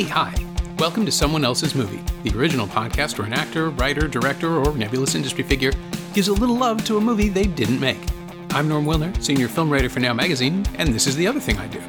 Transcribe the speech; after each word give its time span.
Hey, 0.00 0.06
hi. 0.06 0.34
Welcome 0.78 1.04
to 1.04 1.12
Someone 1.12 1.44
Else's 1.44 1.74
Movie, 1.74 2.02
the 2.22 2.34
original 2.34 2.66
podcast 2.66 3.18
where 3.18 3.26
an 3.26 3.34
actor, 3.34 3.68
writer, 3.68 4.08
director, 4.08 4.56
or 4.56 4.74
nebulous 4.74 5.14
industry 5.14 5.44
figure 5.44 5.72
gives 6.14 6.28
a 6.28 6.32
little 6.32 6.56
love 6.56 6.82
to 6.86 6.96
a 6.96 7.00
movie 7.02 7.28
they 7.28 7.44
didn't 7.44 7.80
make. 7.80 8.00
I'm 8.52 8.66
Norm 8.66 8.86
Wilner, 8.86 9.22
senior 9.22 9.46
film 9.46 9.68
writer 9.68 9.90
for 9.90 10.00
Now 10.00 10.14
Magazine, 10.14 10.64
and 10.78 10.94
this 10.94 11.06
is 11.06 11.16
the 11.16 11.26
other 11.26 11.38
thing 11.38 11.58
I 11.58 11.66
do. 11.66 11.82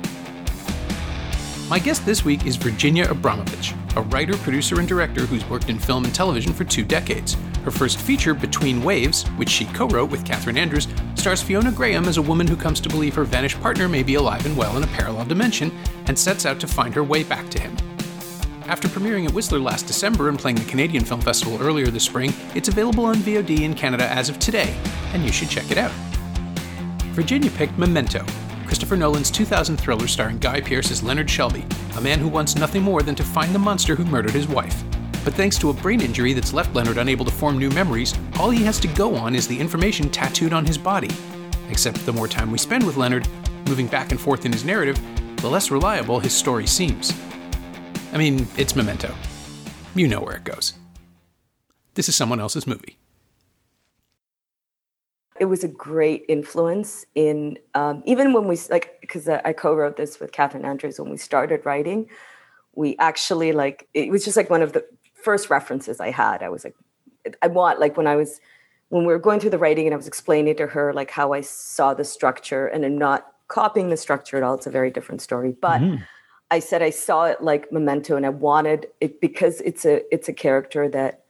My 1.69 1.79
guest 1.79 2.05
this 2.05 2.25
week 2.25 2.45
is 2.45 2.57
Virginia 2.57 3.09
Abramovich, 3.09 3.73
a 3.95 4.01
writer, 4.01 4.35
producer, 4.35 4.79
and 4.79 4.89
director 4.89 5.21
who's 5.21 5.49
worked 5.49 5.69
in 5.69 5.79
film 5.79 6.03
and 6.03 6.13
television 6.13 6.51
for 6.51 6.65
two 6.65 6.83
decades. 6.83 7.37
Her 7.63 7.71
first 7.71 7.97
feature, 7.97 8.33
Between 8.33 8.83
Waves, 8.83 9.23
which 9.37 9.47
she 9.47 9.63
co 9.67 9.87
wrote 9.87 10.11
with 10.11 10.25
Kathryn 10.25 10.57
Andrews, 10.57 10.89
stars 11.15 11.41
Fiona 11.41 11.71
Graham 11.71 12.09
as 12.09 12.17
a 12.17 12.21
woman 12.21 12.45
who 12.45 12.57
comes 12.57 12.81
to 12.81 12.89
believe 12.89 13.15
her 13.15 13.23
vanished 13.23 13.61
partner 13.61 13.87
may 13.87 14.03
be 14.03 14.15
alive 14.15 14.45
and 14.45 14.57
well 14.57 14.75
in 14.75 14.83
a 14.83 14.87
parallel 14.87 15.23
dimension 15.23 15.71
and 16.07 16.19
sets 16.19 16.45
out 16.45 16.59
to 16.59 16.67
find 16.67 16.93
her 16.93 17.05
way 17.05 17.23
back 17.23 17.47
to 17.51 17.59
him. 17.61 17.77
After 18.71 18.87
premiering 18.87 19.25
at 19.27 19.33
Whistler 19.33 19.59
last 19.59 19.85
December 19.85 20.29
and 20.29 20.39
playing 20.39 20.55
the 20.55 20.63
Canadian 20.63 21.03
Film 21.03 21.19
Festival 21.19 21.61
earlier 21.61 21.87
this 21.87 22.05
spring, 22.05 22.33
it's 22.55 22.69
available 22.69 23.03
on 23.03 23.15
VOD 23.15 23.63
in 23.63 23.73
Canada 23.73 24.05
as 24.05 24.29
of 24.29 24.39
today, 24.39 24.73
and 25.11 25.25
you 25.25 25.31
should 25.33 25.49
check 25.49 25.69
it 25.71 25.77
out. 25.77 25.91
Virginia 27.11 27.51
picked 27.51 27.77
Memento, 27.77 28.25
Christopher 28.65 28.95
Nolan's 28.95 29.29
2000 29.29 29.75
thriller 29.75 30.07
starring 30.07 30.37
Guy 30.37 30.61
Pearce 30.61 30.89
as 30.89 31.03
Leonard 31.03 31.29
Shelby, 31.29 31.65
a 31.97 32.01
man 32.01 32.19
who 32.19 32.29
wants 32.29 32.55
nothing 32.55 32.81
more 32.81 33.03
than 33.03 33.13
to 33.15 33.25
find 33.25 33.53
the 33.53 33.59
monster 33.59 33.93
who 33.93 34.05
murdered 34.05 34.31
his 34.31 34.47
wife. 34.47 34.85
But 35.25 35.33
thanks 35.33 35.59
to 35.59 35.69
a 35.69 35.73
brain 35.73 35.99
injury 35.99 36.31
that's 36.31 36.53
left 36.53 36.73
Leonard 36.73 36.97
unable 36.97 37.25
to 37.25 37.31
form 37.31 37.57
new 37.57 37.71
memories, 37.71 38.17
all 38.39 38.51
he 38.51 38.63
has 38.63 38.79
to 38.79 38.87
go 38.87 39.17
on 39.17 39.35
is 39.35 39.49
the 39.49 39.59
information 39.59 40.07
tattooed 40.09 40.53
on 40.53 40.65
his 40.65 40.77
body. 40.77 41.09
Except 41.69 42.05
the 42.05 42.13
more 42.13 42.29
time 42.29 42.49
we 42.49 42.57
spend 42.57 42.85
with 42.85 42.95
Leonard, 42.95 43.27
moving 43.67 43.87
back 43.87 44.11
and 44.11 44.21
forth 44.21 44.45
in 44.45 44.53
his 44.53 44.63
narrative, 44.63 44.97
the 45.41 45.49
less 45.49 45.71
reliable 45.71 46.21
his 46.21 46.33
story 46.33 46.65
seems. 46.65 47.11
I 48.11 48.17
mean, 48.17 48.47
it's 48.57 48.75
Memento. 48.75 49.13
You 49.95 50.07
know 50.07 50.21
where 50.21 50.35
it 50.35 50.43
goes. 50.43 50.73
This 51.93 52.09
is 52.09 52.15
someone 52.15 52.39
else's 52.39 52.67
movie 52.67 52.97
it 55.41 55.45
was 55.45 55.63
a 55.63 55.67
great 55.67 56.23
influence 56.29 57.03
in 57.15 57.57
um, 57.73 58.03
even 58.05 58.31
when 58.31 58.47
we 58.47 58.59
like 58.69 59.01
because 59.01 59.27
I 59.27 59.53
co-wrote 59.53 59.97
this 59.97 60.19
with 60.19 60.31
Kathryn 60.31 60.63
Andrews 60.63 60.99
when 60.99 61.09
we 61.09 61.17
started 61.17 61.65
writing. 61.65 62.07
We 62.75 62.95
actually 62.99 63.51
like 63.51 63.87
it 63.95 64.11
was 64.11 64.23
just 64.23 64.37
like 64.37 64.51
one 64.51 64.61
of 64.61 64.73
the 64.73 64.85
first 65.15 65.49
references 65.49 65.99
I 65.99 66.11
had. 66.11 66.43
I 66.43 66.49
was 66.49 66.63
like, 66.63 66.75
I 67.41 67.47
want 67.47 67.79
like 67.79 67.97
when 67.97 68.05
I 68.05 68.17
was 68.17 68.39
when 68.89 69.01
we 69.01 69.11
were 69.11 69.17
going 69.17 69.39
through 69.39 69.49
the 69.49 69.57
writing 69.57 69.87
and 69.87 69.95
I 69.95 69.97
was 69.97 70.05
explaining 70.05 70.57
to 70.57 70.67
her 70.67 70.93
like 70.93 71.09
how 71.09 71.33
I 71.33 71.41
saw 71.41 71.95
the 71.95 72.03
structure 72.03 72.67
and 72.67 72.85
I'm 72.85 72.99
not 72.99 73.25
copying 73.47 73.89
the 73.89 73.97
structure 73.97 74.37
at 74.37 74.43
all. 74.43 74.53
It's 74.53 74.67
a 74.67 74.71
very 74.71 74.91
different 74.91 75.23
story, 75.23 75.55
but. 75.59 75.81
Mm-hmm. 75.81 76.03
I 76.51 76.59
said 76.59 76.83
I 76.83 76.91
saw 76.91 77.25
it 77.25 77.41
like 77.41 77.71
Memento, 77.71 78.15
and 78.15 78.25
I 78.25 78.29
wanted 78.29 78.87
it 78.99 79.19
because 79.21 79.61
it's 79.61 79.85
a 79.85 80.01
it's 80.13 80.29
a 80.29 80.33
character 80.33 80.87
that 80.89 81.23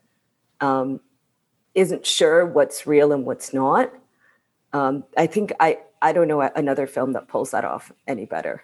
um, 0.60 1.00
isn't 1.76 2.06
sure 2.06 2.46
what's 2.46 2.86
real 2.86 3.14
and 3.14 3.26
what's 3.26 3.54
not 3.54 3.94
um, 4.74 5.04
I 5.18 5.28
think 5.28 5.52
I 5.60 5.80
I 6.02 6.14
don't 6.14 6.28
know 6.28 6.42
another 6.42 6.88
film 6.88 7.14
that 7.14 7.28
pulls 7.28 7.52
that 7.52 7.66
off 7.66 7.92
any 8.08 8.26
better. 8.26 8.64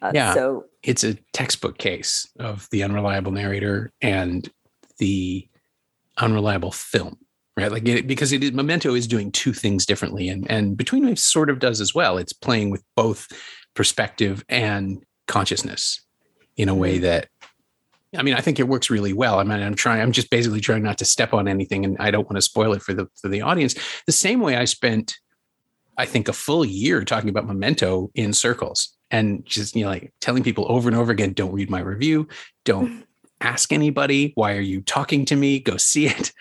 Uh, 0.00 0.12
yeah, 0.14 0.34
so 0.34 0.66
it's 0.82 1.04
a 1.04 1.14
textbook 1.32 1.78
case 1.78 2.28
of 2.38 2.68
the 2.70 2.82
unreliable 2.82 3.32
narrator 3.32 3.92
and 4.00 4.50
the 4.98 5.46
unreliable 6.18 6.72
film, 6.72 7.18
right? 7.56 7.72
Like 7.72 7.86
it, 7.88 8.06
because 8.06 8.32
it 8.32 8.42
is, 8.42 8.52
Memento 8.52 8.94
is 8.94 9.06
doing 9.06 9.32
two 9.32 9.52
things 9.52 9.86
differently, 9.86 10.28
and 10.28 10.50
and 10.50 10.76
Between 10.76 11.06
Waves 11.06 11.22
sort 11.22 11.50
of 11.50 11.58
does 11.58 11.80
as 11.80 11.94
well. 11.94 12.18
It's 12.18 12.32
playing 12.32 12.70
with 12.70 12.82
both 12.96 13.28
perspective 13.74 14.44
and 14.48 15.02
consciousness 15.32 16.02
in 16.56 16.68
a 16.68 16.74
way 16.74 16.96
mm-hmm. 16.96 17.04
that 17.04 17.28
I 18.14 18.22
mean, 18.22 18.34
I 18.34 18.42
think 18.42 18.60
it 18.60 18.68
works 18.68 18.90
really 18.90 19.14
well. 19.14 19.40
I 19.40 19.42
mean, 19.42 19.62
I'm 19.62 19.74
trying, 19.74 20.02
I'm 20.02 20.12
just 20.12 20.28
basically 20.28 20.60
trying 20.60 20.82
not 20.82 20.98
to 20.98 21.06
step 21.06 21.32
on 21.32 21.48
anything 21.48 21.86
and 21.86 21.96
I 21.98 22.10
don't 22.10 22.26
want 22.26 22.36
to 22.36 22.42
spoil 22.42 22.74
it 22.74 22.82
for 22.82 22.92
the 22.92 23.08
for 23.20 23.28
the 23.28 23.40
audience. 23.40 23.74
The 24.06 24.12
same 24.12 24.40
way 24.40 24.56
I 24.56 24.66
spent 24.66 25.16
I 25.96 26.04
think 26.04 26.28
a 26.28 26.32
full 26.32 26.64
year 26.64 27.04
talking 27.04 27.30
about 27.30 27.46
Memento 27.46 28.10
in 28.14 28.32
circles 28.32 28.96
and 29.10 29.44
just 29.46 29.74
you 29.74 29.84
know 29.84 29.90
like 29.90 30.12
telling 30.20 30.42
people 30.42 30.66
over 30.68 30.88
and 30.88 30.96
over 30.96 31.10
again, 31.10 31.32
don't 31.32 31.52
read 31.52 31.70
my 31.70 31.80
review, 31.80 32.28
don't 32.64 33.06
ask 33.40 33.72
anybody, 33.72 34.32
why 34.34 34.56
are 34.56 34.60
you 34.60 34.82
talking 34.82 35.24
to 35.26 35.36
me? 35.36 35.58
Go 35.58 35.76
see 35.76 36.06
it. 36.06 36.32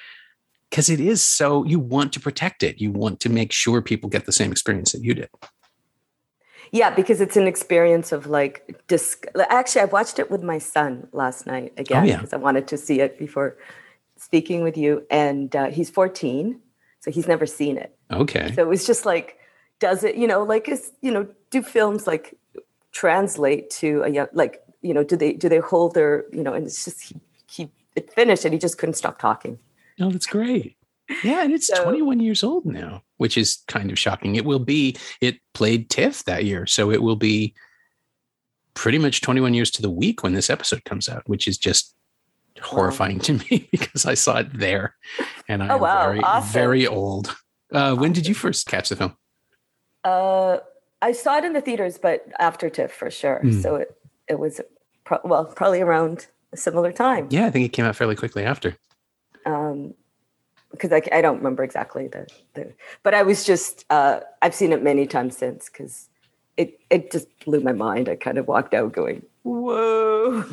Because 0.69 0.89
it 0.89 0.99
is 0.99 1.21
so 1.21 1.65
you 1.65 1.79
want 1.79 2.13
to 2.13 2.19
protect 2.19 2.63
it. 2.63 2.79
You 2.79 2.91
want 2.91 3.19
to 3.21 3.29
make 3.29 3.51
sure 3.51 3.81
people 3.81 4.09
get 4.09 4.25
the 4.25 4.31
same 4.31 4.51
experience 4.51 4.93
that 4.93 5.03
you 5.03 5.13
did. 5.13 5.29
Yeah, 6.71 6.89
because 6.89 7.19
it's 7.19 7.35
an 7.35 7.47
experience 7.47 8.11
of 8.11 8.27
like 8.27 8.81
disc- 8.87 9.25
actually 9.49 9.81
I 9.81 9.85
watched 9.85 10.19
it 10.19 10.31
with 10.31 10.41
my 10.41 10.57
son 10.57 11.07
last 11.11 11.45
night 11.45 11.73
again 11.77 12.05
because 12.05 12.33
oh, 12.33 12.37
yeah. 12.37 12.39
I 12.39 12.41
wanted 12.41 12.67
to 12.69 12.77
see 12.77 13.01
it 13.01 13.19
before 13.19 13.57
speaking 14.15 14.63
with 14.63 14.77
you 14.77 15.05
and 15.09 15.53
uh, 15.55 15.65
he's 15.65 15.89
14 15.89 16.59
so 17.01 17.09
he's 17.09 17.27
never 17.27 17.47
seen 17.47 17.77
it. 17.77 17.95
Okay. 18.11 18.53
So 18.55 18.61
it 18.61 18.67
was 18.67 18.85
just 18.85 19.05
like 19.05 19.37
does 19.79 20.03
it 20.03 20.15
you 20.15 20.27
know 20.27 20.43
like 20.43 20.69
is 20.69 20.91
you 21.01 21.11
know 21.11 21.27
do 21.49 21.61
films 21.61 22.07
like 22.07 22.37
translate 22.93 23.69
to 23.69 24.03
a 24.03 24.09
young 24.09 24.27
like 24.31 24.63
you 24.81 24.93
know 24.93 25.03
do 25.03 25.17
they 25.17 25.33
do 25.33 25.49
they 25.49 25.57
hold 25.57 25.93
their 25.93 26.25
you 26.31 26.43
know 26.43 26.53
and 26.53 26.65
it's 26.65 26.85
just 26.85 27.01
he, 27.01 27.15
he 27.47 27.71
it 27.95 28.13
finished 28.13 28.45
and 28.45 28.53
he 28.53 28.59
just 28.59 28.77
couldn't 28.77 28.93
stop 28.93 29.19
talking 29.19 29.57
oh 29.99 30.11
that's 30.11 30.27
great 30.27 30.77
yeah 31.23 31.43
and 31.43 31.53
it's 31.53 31.67
so, 31.67 31.83
21 31.83 32.19
years 32.19 32.43
old 32.43 32.65
now 32.65 33.03
which 33.17 33.37
is 33.37 33.63
kind 33.67 33.91
of 33.91 33.99
shocking 33.99 34.35
it 34.35 34.45
will 34.45 34.59
be 34.59 34.95
it 35.21 35.37
played 35.53 35.89
tiff 35.89 36.23
that 36.25 36.45
year 36.45 36.65
so 36.65 36.91
it 36.91 37.01
will 37.01 37.15
be 37.15 37.53
pretty 38.73 38.97
much 38.97 39.21
21 39.21 39.53
years 39.53 39.71
to 39.71 39.81
the 39.81 39.89
week 39.89 40.23
when 40.23 40.33
this 40.33 40.49
episode 40.49 40.83
comes 40.85 41.09
out 41.09 41.23
which 41.25 41.47
is 41.47 41.57
just 41.57 41.95
horrifying 42.61 43.17
wow. 43.17 43.23
to 43.23 43.33
me 43.51 43.67
because 43.71 44.05
i 44.05 44.13
saw 44.13 44.37
it 44.37 44.47
there 44.53 44.95
and 45.47 45.63
i'm 45.63 45.71
oh, 45.71 45.77
wow. 45.77 46.05
very 46.07 46.19
awesome. 46.21 46.51
very 46.51 46.87
old 46.87 47.35
uh, 47.73 47.95
when 47.95 48.11
did 48.11 48.27
you 48.27 48.33
first 48.33 48.67
catch 48.67 48.89
the 48.89 48.95
film 48.95 49.15
uh, 50.03 50.57
I 51.01 51.11
saw 51.11 51.37
it 51.37 51.45
in 51.45 51.53
the 51.53 51.61
theaters, 51.61 51.97
but 51.97 52.25
after 52.39 52.69
TIFF 52.69 52.91
for 52.91 53.09
sure. 53.09 53.41
Mm. 53.43 53.61
So 53.61 53.75
it 53.75 53.97
it 54.27 54.39
was 54.39 54.61
pro- 55.03 55.19
well 55.23 55.45
probably 55.45 55.81
around 55.81 56.27
a 56.53 56.57
similar 56.57 56.91
time. 56.91 57.27
Yeah, 57.31 57.45
I 57.45 57.49
think 57.49 57.65
it 57.65 57.69
came 57.69 57.85
out 57.85 57.95
fairly 57.95 58.15
quickly 58.15 58.43
after. 58.43 58.77
Um, 59.45 59.95
because 60.71 60.91
I, 60.91 61.01
I 61.11 61.21
don't 61.21 61.37
remember 61.37 61.63
exactly 61.63 62.07
the, 62.07 62.27
the 62.53 62.73
but 63.03 63.13
I 63.13 63.23
was 63.23 63.45
just 63.45 63.85
uh, 63.89 64.21
I've 64.41 64.55
seen 64.55 64.71
it 64.71 64.83
many 64.83 65.05
times 65.05 65.37
since 65.37 65.69
because 65.69 66.09
it 66.57 66.79
it 66.89 67.11
just 67.11 67.27
blew 67.45 67.61
my 67.61 67.73
mind. 67.73 68.09
I 68.09 68.15
kind 68.15 68.37
of 68.37 68.47
walked 68.47 68.73
out 68.73 68.93
going 68.93 69.23
whoa. 69.43 70.43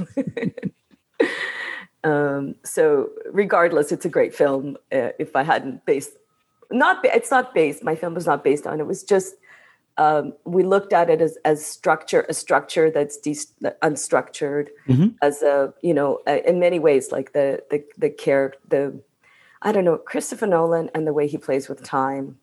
um, 2.04 2.54
so 2.64 3.10
regardless, 3.30 3.92
it's 3.92 4.04
a 4.04 4.08
great 4.08 4.34
film. 4.34 4.76
Uh, 4.92 5.10
if 5.18 5.36
I 5.36 5.42
hadn't 5.42 5.84
based 5.84 6.12
not 6.70 7.04
it's 7.04 7.30
not 7.30 7.54
based 7.54 7.82
my 7.82 7.94
film 7.94 8.14
was 8.14 8.26
not 8.26 8.44
based 8.44 8.66
on 8.66 8.80
it 8.80 8.86
was 8.86 9.02
just 9.02 9.34
um, 9.96 10.32
we 10.44 10.62
looked 10.62 10.92
at 10.92 11.10
it 11.10 11.20
as 11.20 11.38
as 11.44 11.64
structure 11.64 12.24
a 12.28 12.34
structure 12.34 12.90
that's 12.90 13.16
de- 13.16 13.34
unstructured 13.82 14.68
mm-hmm. 14.86 15.08
as 15.22 15.42
a 15.42 15.72
you 15.82 15.94
know 15.94 16.18
in 16.26 16.60
many 16.60 16.78
ways 16.78 17.10
like 17.10 17.32
the 17.32 17.62
the 17.70 17.82
the 17.96 18.10
care 18.10 18.54
the 18.68 19.00
i 19.62 19.72
don't 19.72 19.84
know 19.84 19.96
christopher 19.96 20.46
nolan 20.46 20.90
and 20.94 21.06
the 21.06 21.12
way 21.12 21.26
he 21.26 21.38
plays 21.38 21.68
with 21.68 21.82
time 21.82 22.38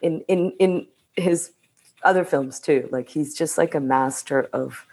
in 0.00 0.20
in 0.28 0.52
in 0.58 0.86
his 1.16 1.52
other 2.04 2.24
films 2.24 2.58
too 2.58 2.88
like 2.90 3.08
he's 3.08 3.34
just 3.34 3.58
like 3.58 3.74
a 3.74 3.80
master 3.80 4.48
of 4.52 4.86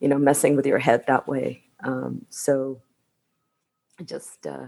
you 0.00 0.08
know 0.08 0.18
messing 0.18 0.56
with 0.56 0.66
your 0.66 0.78
head 0.78 1.04
that 1.06 1.28
way 1.28 1.62
um, 1.84 2.26
so 2.28 2.82
just 4.04 4.44
uh, 4.46 4.66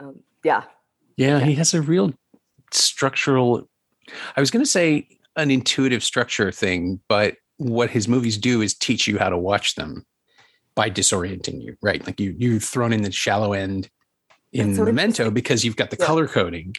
um, 0.00 0.20
yeah. 0.42 0.62
yeah. 1.16 1.38
yeah 1.38 1.44
he 1.44 1.54
has 1.54 1.74
a 1.74 1.82
real 1.82 2.14
structural 2.70 3.68
I 4.36 4.40
was 4.40 4.50
going 4.50 4.64
to 4.64 4.70
say 4.70 5.08
an 5.36 5.50
intuitive 5.50 6.02
structure 6.02 6.50
thing, 6.50 7.00
but 7.08 7.36
what 7.56 7.90
his 7.90 8.08
movies 8.08 8.38
do 8.38 8.60
is 8.60 8.74
teach 8.74 9.06
you 9.06 9.18
how 9.18 9.28
to 9.28 9.38
watch 9.38 9.74
them 9.74 10.04
by 10.74 10.90
disorienting 10.90 11.62
you, 11.62 11.76
right? 11.82 12.04
Like 12.06 12.20
you 12.20 12.34
you're 12.38 12.60
thrown 12.60 12.92
in 12.92 13.02
the 13.02 13.10
shallow 13.10 13.52
end 13.52 13.88
in 14.52 14.74
so 14.74 14.84
Memento 14.84 15.30
because 15.30 15.64
you've 15.64 15.76
got 15.76 15.90
the 15.90 15.96
yeah. 15.98 16.06
color 16.06 16.26
coding, 16.26 16.74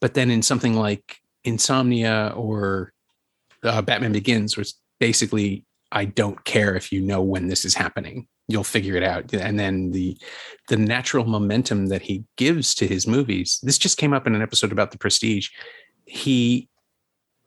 but 0.00 0.14
then 0.14 0.30
in 0.30 0.42
something 0.42 0.74
like 0.74 1.18
Insomnia 1.44 2.32
or 2.36 2.92
uh, 3.62 3.82
Batman 3.82 4.12
Begins, 4.12 4.56
which 4.56 4.72
basically 4.98 5.64
I 5.92 6.04
don't 6.04 6.44
care 6.44 6.74
if 6.74 6.92
you 6.92 7.00
know 7.00 7.22
when 7.22 7.48
this 7.48 7.64
is 7.64 7.74
happening. 7.74 8.26
You'll 8.48 8.64
figure 8.64 8.96
it 8.96 9.02
out. 9.02 9.32
And 9.32 9.58
then 9.58 9.90
the 9.90 10.18
the 10.68 10.76
natural 10.76 11.24
momentum 11.24 11.86
that 11.86 12.02
he 12.02 12.24
gives 12.36 12.74
to 12.76 12.86
his 12.86 13.06
movies 13.06 13.58
this 13.62 13.78
just 13.78 13.96
came 13.96 14.12
up 14.12 14.26
in 14.26 14.34
an 14.34 14.42
episode 14.42 14.72
about 14.72 14.90
the 14.90 14.98
prestige. 14.98 15.48
He 16.04 16.68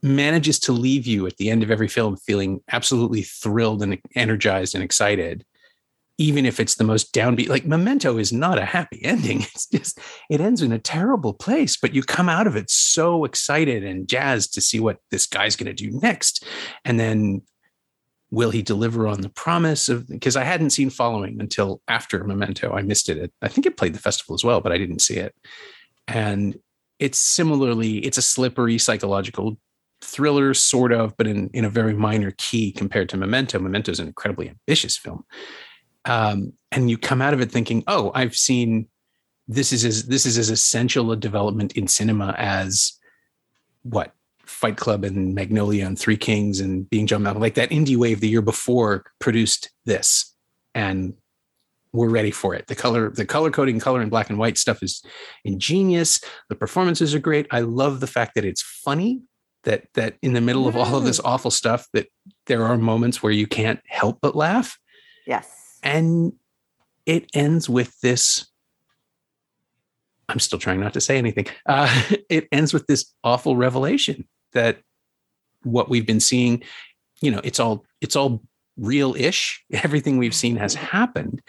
manages 0.02 0.60
to 0.60 0.72
leave 0.72 1.06
you 1.06 1.28
at 1.28 1.38
the 1.38 1.50
end 1.50 1.64
of 1.64 1.72
every 1.72 1.88
film 1.88 2.16
feeling 2.18 2.62
absolutely 2.72 3.24
thrilled 3.24 3.84
and 3.84 4.00
energized 4.16 4.76
and 4.76 4.84
excited 4.84 5.44
even 6.20 6.46
if 6.46 6.60
it's 6.60 6.76
the 6.76 6.84
most 6.84 7.14
downbeat 7.14 7.50
like 7.50 7.66
memento 7.66 8.18
is 8.18 8.34
not 8.34 8.58
a 8.58 8.66
happy 8.66 9.04
ending 9.04 9.42
it's 9.54 9.68
just 9.68 10.00
it 10.30 10.42
ends 10.42 10.62
in 10.62 10.72
a 10.72 10.80
terrible 10.80 11.34
place 11.34 11.78
but 11.78 11.94
you 11.94 12.02
come 12.04 12.30
out 12.30 12.48
of 12.48 12.56
it 12.56 12.70
so 12.70 13.24
excited 13.26 13.84
and 13.84 14.08
jazzed 14.08 14.54
to 14.54 14.62
see 14.62 14.80
what 14.80 14.98
this 15.12 15.26
guy's 15.26 15.56
going 15.56 15.74
to 15.74 15.74
do 15.74 16.00
next 16.00 16.46
and 16.86 17.00
then 17.00 17.42
will 18.32 18.50
he 18.50 18.62
deliver 18.62 19.08
on 19.08 19.22
the 19.22 19.30
promise 19.30 19.90
of 19.90 20.08
because 20.08 20.36
I 20.36 20.44
hadn't 20.44 20.72
seen 20.72 20.90
Following 20.90 21.40
until 21.40 21.82
after 21.88 22.24
Memento. 22.24 22.74
I 22.74 22.82
missed 22.82 23.10
it. 23.10 23.32
I 23.42 23.48
think 23.48 23.66
it 23.66 23.78
played 23.78 23.94
the 23.94 24.00
festival 24.00 24.36
as 24.36 24.44
well, 24.44 24.62
but 24.62 24.72
I 24.72 24.78
didn't 24.78 25.00
see 25.00 25.16
it. 25.16 25.34
And 26.08 26.58
it's 27.00 27.18
similarly, 27.18 28.00
it's 28.00 28.18
a 28.18 28.22
slippery 28.22 28.78
psychological 28.78 29.58
thriller, 30.02 30.54
sort 30.54 30.92
of, 30.92 31.16
but 31.18 31.28
in, 31.28 31.50
in 31.54 31.66
a 31.66 31.70
very 31.70 31.94
minor 31.94 32.34
key 32.38 32.72
compared 32.72 33.10
to 33.10 33.18
Memento. 33.18 33.60
Memento 33.60 33.92
is 33.92 34.00
an 34.00 34.08
incredibly 34.08 34.50
ambitious 34.50 34.98
film. 34.98 35.24
Um, 36.08 36.54
and 36.72 36.90
you 36.90 36.98
come 36.98 37.22
out 37.22 37.34
of 37.34 37.42
it 37.42 37.52
thinking, 37.52 37.84
oh, 37.88 38.12
I've 38.16 38.36
seen 38.36 38.88
this 39.48 39.72
is 39.72 39.86
as 39.86 40.08
this 40.08 40.26
is 40.26 40.38
as 40.38 40.50
essential 40.50 41.12
a 41.12 41.16
development 41.16 41.74
in 41.74 41.88
cinema 41.88 42.36
as 42.38 42.94
what 43.84 44.14
Fight 44.46 44.78
Club 44.78 45.04
and 45.04 45.36
Magnolia 45.36 45.86
and 45.86 45.98
Three 45.98 46.18
Kings 46.18 46.60
and 46.60 46.90
Being 46.90 47.08
John 47.08 47.24
Malkovich, 47.24 47.40
like 47.40 47.56
that 47.56 47.70
indie 47.70 47.98
wave 47.98 48.20
the 48.20 48.30
year 48.30 48.42
before 48.42 49.06
produced 49.20 49.70
this, 49.86 50.34
and 50.74 51.14
we're 51.94 52.10
ready 52.10 52.32
for 52.32 52.54
it. 52.54 52.68
The 52.68 52.76
color, 52.76 53.10
the 53.10 53.26
color 53.26 53.52
coding, 53.52 53.80
color 53.80 54.02
and 54.02 54.12
black 54.12 54.30
and 54.30 54.38
white 54.38 54.58
stuff 54.58 54.84
is 54.84 55.04
ingenious. 55.44 56.22
The 56.50 56.56
performances 56.56 57.16
are 57.16 57.20
great. 57.20 57.48
I 57.52 57.62
love 57.62 58.00
the 58.00 58.08
fact 58.08 58.36
that 58.36 58.46
it's 58.46 58.62
funny. 58.62 59.22
That 59.64 59.86
that 59.96 60.16
in 60.22 60.34
the 60.34 60.42
middle 60.42 60.68
of 60.68 60.78
all 60.78 60.96
of 60.96 61.04
this 61.04 61.20
awful 61.20 61.52
stuff, 61.52 61.88
that 61.94 62.08
there 62.46 62.64
are 62.64 62.78
moments 62.78 63.22
where 63.22 63.34
you 63.34 63.48
can't 63.48 63.82
help 63.88 64.20
but 64.22 64.36
laugh. 64.36 64.78
Yes, 65.26 65.57
and 65.88 66.34
it 67.06 67.30
ends 67.34 67.70
with 67.70 68.00
this 68.02 68.48
I'm 70.30 70.40
still 70.40 70.60
trying 70.60 70.82
not 70.82 70.94
to 70.94 71.02
say 71.02 71.18
anything. 71.18 71.48
Uh, 71.66 72.04
it 72.30 72.48
ends 72.52 72.74
with 72.74 72.86
this 72.88 73.14
awful 73.24 73.56
revelation 73.56 74.28
that 74.54 74.80
what 75.64 75.90
we've 75.90 76.06
been 76.06 76.20
seeing, 76.20 76.64
you 77.22 77.32
know, 77.32 77.42
it's 77.44 77.60
all 77.60 77.86
it's 78.02 78.16
all 78.16 78.44
real-ish. 78.78 79.64
Everything 79.72 80.18
we've 80.18 80.36
seen 80.36 80.58
has 80.58 80.76
happened, 80.76 81.42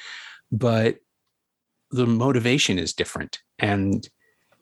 but 0.50 0.98
the 1.90 2.06
motivation 2.06 2.78
is 2.78 2.92
different. 2.92 3.40
And 3.58 4.08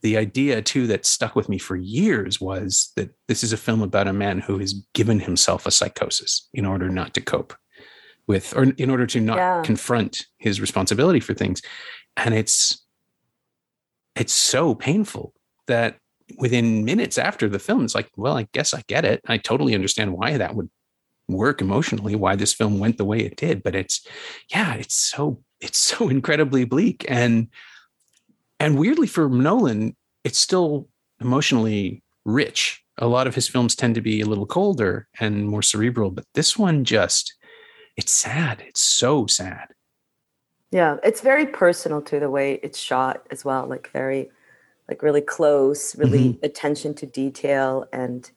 the 0.02 0.16
idea 0.16 0.62
too 0.62 0.86
that 0.86 1.04
stuck 1.04 1.36
with 1.36 1.48
me 1.48 1.58
for 1.58 1.76
years 1.76 2.40
was 2.40 2.92
that 2.96 3.10
this 3.28 3.42
is 3.42 3.52
a 3.52 3.58
film 3.58 3.82
about 3.82 4.08
a 4.08 4.12
man 4.12 4.40
who 4.40 4.58
has 4.58 4.74
given 4.94 5.20
himself 5.20 5.66
a 5.66 5.70
psychosis 5.70 6.48
in 6.54 6.64
order 6.64 6.88
not 6.88 7.12
to 7.14 7.20
cope 7.20 7.54
with 8.26 8.56
or 8.56 8.64
in 8.64 8.90
order 8.90 9.06
to 9.06 9.20
not 9.20 9.36
yeah. 9.36 9.62
confront 9.62 10.26
his 10.38 10.60
responsibility 10.60 11.20
for 11.20 11.34
things. 11.34 11.62
And 12.16 12.34
it's 12.34 12.84
it's 14.14 14.32
so 14.32 14.74
painful 14.74 15.34
that 15.66 15.98
within 16.38 16.84
minutes 16.84 17.18
after 17.18 17.48
the 17.48 17.58
film, 17.58 17.84
it's 17.84 17.94
like, 17.94 18.08
well, 18.16 18.36
I 18.36 18.48
guess 18.52 18.74
I 18.74 18.82
get 18.88 19.04
it. 19.04 19.20
I 19.26 19.38
totally 19.38 19.74
understand 19.74 20.12
why 20.12 20.38
that 20.38 20.54
would 20.54 20.70
work 21.28 21.60
emotionally, 21.60 22.14
why 22.14 22.36
this 22.36 22.52
film 22.52 22.78
went 22.78 22.98
the 22.98 23.04
way 23.04 23.18
it 23.18 23.36
did. 23.36 23.62
But 23.62 23.74
it's, 23.74 24.06
yeah, 24.52 24.74
it's 24.74 24.94
so 24.94 25.42
it's 25.60 25.78
so 25.78 26.08
incredibly 26.16 26.64
bleak 26.64 27.04
and 27.08 27.48
and 28.58 28.78
weirdly 28.78 29.06
for 29.06 29.28
Nolan, 29.28 29.94
it's 30.24 30.38
still 30.38 30.88
emotionally 31.20 32.02
rich. 32.24 32.82
A 32.98 33.06
lot 33.06 33.26
of 33.26 33.34
his 33.34 33.48
films 33.48 33.76
tend 33.76 33.94
to 33.96 34.00
be 34.00 34.22
a 34.22 34.26
little 34.26 34.46
colder 34.46 35.08
and 35.20 35.46
more 35.46 35.62
cerebral, 35.62 36.10
but 36.10 36.24
this 36.32 36.56
one 36.56 36.84
just 36.84 37.35
it's 37.96 38.12
sad. 38.12 38.62
It's 38.66 38.80
so 38.80 39.26
sad. 39.26 39.68
Yeah, 40.70 40.96
it's 41.02 41.20
very 41.20 41.46
personal 41.46 42.02
to 42.02 42.20
the 42.20 42.30
way 42.30 42.60
it's 42.62 42.78
shot 42.78 43.26
as 43.30 43.44
well. 43.44 43.66
Like 43.66 43.90
very 43.92 44.30
like 44.88 45.02
really 45.02 45.20
close, 45.20 45.96
really 45.96 46.30
mm-hmm. 46.30 46.44
attention 46.44 46.94
to 46.94 47.06
detail 47.06 47.86
and 47.92 48.30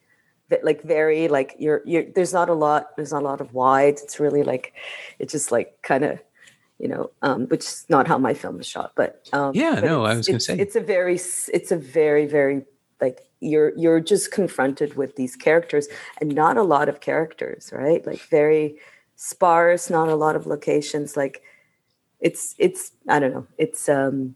like 0.62 0.82
very 0.82 1.28
like 1.28 1.54
you're 1.58 1.82
you're 1.84 2.04
there's 2.14 2.32
not 2.32 2.48
a 2.48 2.54
lot 2.54 2.96
there's 2.96 3.12
not 3.12 3.22
a 3.22 3.24
lot 3.24 3.40
of 3.40 3.54
wides 3.54 4.02
it's 4.02 4.18
really 4.18 4.42
like 4.42 4.72
it's 5.18 5.32
just 5.32 5.52
like 5.52 5.80
kind 5.82 6.04
of 6.04 6.20
you 6.78 6.88
know 6.88 7.10
um 7.22 7.46
which 7.46 7.64
is 7.64 7.86
not 7.88 8.08
how 8.08 8.18
my 8.18 8.34
film 8.34 8.58
is 8.58 8.66
shot 8.66 8.92
but 8.96 9.28
um 9.32 9.52
yeah 9.54 9.76
but 9.76 9.84
no 9.84 10.04
i 10.04 10.14
was 10.14 10.26
gonna 10.26 10.40
say 10.40 10.58
it's 10.58 10.76
a 10.76 10.80
very 10.80 11.14
it's 11.14 11.70
a 11.70 11.76
very 11.76 12.26
very 12.26 12.62
like 13.00 13.20
you're 13.40 13.76
you're 13.76 14.00
just 14.00 14.32
confronted 14.32 14.96
with 14.96 15.16
these 15.16 15.36
characters 15.36 15.88
and 16.20 16.34
not 16.34 16.56
a 16.56 16.62
lot 16.62 16.88
of 16.88 17.00
characters 17.00 17.70
right 17.72 18.06
like 18.06 18.20
very 18.22 18.76
sparse 19.22 19.90
not 19.90 20.08
a 20.08 20.14
lot 20.14 20.34
of 20.34 20.46
locations 20.46 21.14
like 21.14 21.42
it's 22.20 22.54
it's 22.58 22.92
i 23.06 23.18
don't 23.18 23.32
know 23.32 23.46
it's 23.58 23.86
um 23.88 24.34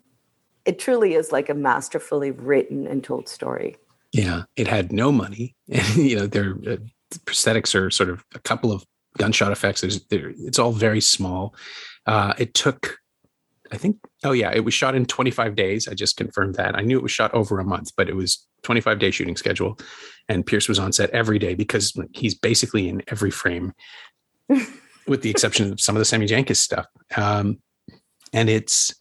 it 0.65 0.79
truly 0.79 1.15
is 1.15 1.33
like 1.33 1.49
a 1.49 1.55
masterfully 1.55 2.31
written 2.31 2.87
and 2.87 3.05
told 3.05 3.29
story. 3.29 3.77
Yeah, 4.13 4.45
it 4.57 4.69
had 4.69 4.93
no 4.93 5.13
money, 5.13 5.55
and 5.71 5.97
you 5.97 6.17
know, 6.17 6.27
their 6.27 6.53
uh, 6.67 6.77
prosthetics 7.27 7.75
are 7.75 7.91
sort 7.91 8.11
of 8.11 8.25
a 8.35 8.39
couple 8.39 8.73
of 8.73 8.85
gunshot 9.19 9.53
effects. 9.53 9.81
There's, 9.81 10.05
there, 10.07 10.33
it's 10.39 10.59
all 10.59 10.73
very 10.73 11.01
small. 11.01 11.55
Uh, 12.07 12.35
it 12.39 12.55
took, 12.55 12.99
I 13.73 13.77
think, 13.77 13.97
oh 14.25 14.33
yeah, 14.33 14.53
it 14.53 14.65
was 14.65 14.75
shot 14.75 14.95
in 14.95 15.07
25 15.07 15.55
days. 15.55 15.89
I 15.89 15.95
just 15.95 16.17
confirmed 16.17 16.57
that. 16.57 16.77
I 16.77 16.83
knew 16.83 16.99
it 16.99 17.03
was 17.03 17.13
shot 17.13 17.33
over 17.35 17.59
a 17.59 17.65
month, 17.65 17.93
but 17.97 18.09
it 18.09 18.17
was 18.17 18.47
25 18.63 18.99
day 18.99 19.11
shooting 19.11 19.37
schedule, 19.37 19.79
and 20.29 20.47
Pearce 20.47 20.69
was 20.69 20.79
on 20.79 20.93
set 20.93 21.11
every 21.11 21.39
day 21.39 21.55
because 21.55 21.99
he's 22.13 22.35
basically 22.35 22.89
in 22.89 23.03
every 23.09 23.31
frame, 23.31 23.73
with 25.07 25.23
the 25.23 25.31
exception 25.31 25.73
of 25.73 25.81
some 25.81 25.97
of 25.97 26.01
the 26.01 26.05
Sammy 26.05 26.27
Jenkins 26.27 26.61
stuff. 26.61 26.87
Um, 27.17 27.59
and 28.33 28.49
it's 28.49 28.95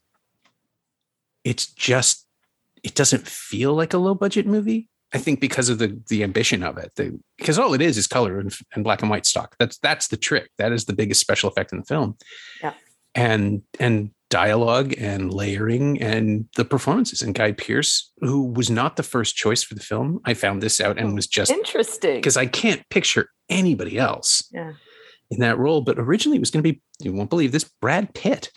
it's 1.44 1.68
just 1.68 2.26
it 2.84 2.96
doesn't 2.96 3.28
feel 3.28 3.74
like 3.74 3.94
a 3.94 3.98
low 3.98 4.16
budget 4.16 4.46
movie. 4.46 4.90
I 5.14 5.20
think 5.20 5.40
because 5.40 5.70
of 5.70 5.78
the 5.78 6.00
the 6.10 6.24
ambition 6.24 6.64
of 6.64 6.78
it, 6.78 6.92
the, 6.96 7.20
because 7.38 7.60
all 7.60 7.74
it 7.74 7.82
is 7.82 7.98
is 7.98 8.08
color 8.08 8.40
and, 8.40 8.54
and, 8.74 8.84
black 8.84 9.02
and 9.02 9.12
white 9.12 9.26
stock. 9.26 9.56
That's 9.60 9.78
that's 9.80 10.08
the 10.08 10.18
trick. 10.18 10.50
That 10.58 10.72
is 10.72 10.86
the 10.86 10.94
biggest 10.94 11.22
special 11.22 11.50
effect 11.50 11.72
in 11.72 11.80
the 11.80 11.86
film. 11.86 12.18
Yeah. 12.62 12.74
And 13.16 13.62
and 13.80 14.12
dialogue 14.32 14.96
and 14.98 15.32
layering 15.32 16.02
and 16.02 16.50
the 16.56 16.66
performances 16.66 17.22
and 17.22 17.36
Guy 17.36 17.52
Pearce, 17.52 18.12
who 18.22 18.52
was 18.52 18.72
not 18.72 18.96
the 18.96 19.04
first 19.04 19.36
choice 19.36 19.62
for 19.62 19.76
the 19.76 19.82
film. 19.82 20.20
I 20.26 20.34
found 20.34 20.64
this 20.64 20.82
out 20.82 20.98
and 20.98 21.14
was 21.14 21.28
just 21.28 21.52
interesting 21.52 22.16
because 22.16 22.38
I 22.38 22.48
can't 22.48 22.82
picture 22.90 23.30
anybody 23.50 24.00
else 24.00 24.50
yeah. 24.52 24.74
In 25.32 25.40
that 25.40 25.58
role. 25.58 25.82
But 25.82 26.00
originally 26.00 26.38
it 26.38 26.42
was 26.42 26.52
going 26.52 26.64
to 26.64 26.72
be, 26.72 26.82
you 27.00 27.14
won't 27.14 27.30
believe 27.30 27.52
this, 27.52 27.64
Brad 27.64 28.14
Pitt. 28.14 28.52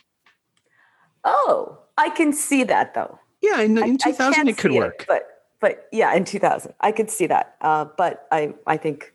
Oh, 1.25 1.79
I 1.99 2.11
can 2.11 2.33
see 2.33 2.65
that 2.65 2.95
though. 2.95 3.19
Yeah, 3.43 3.61
in, 3.61 3.77
in 3.79 3.99
2000 3.99 4.49
it 4.49 4.59
could 4.59 4.73
work. 4.73 5.03
It, 5.03 5.07
but 5.09 5.23
but 5.61 5.89
yeah, 5.93 6.15
in 6.15 6.25
2000 6.25 6.73
I 6.81 6.93
could 6.93 7.11
see 7.11 7.27
that. 7.27 7.57
Uh, 7.61 7.87
but 7.97 8.27
I 8.31 8.55
I 8.67 8.77
think 8.77 9.13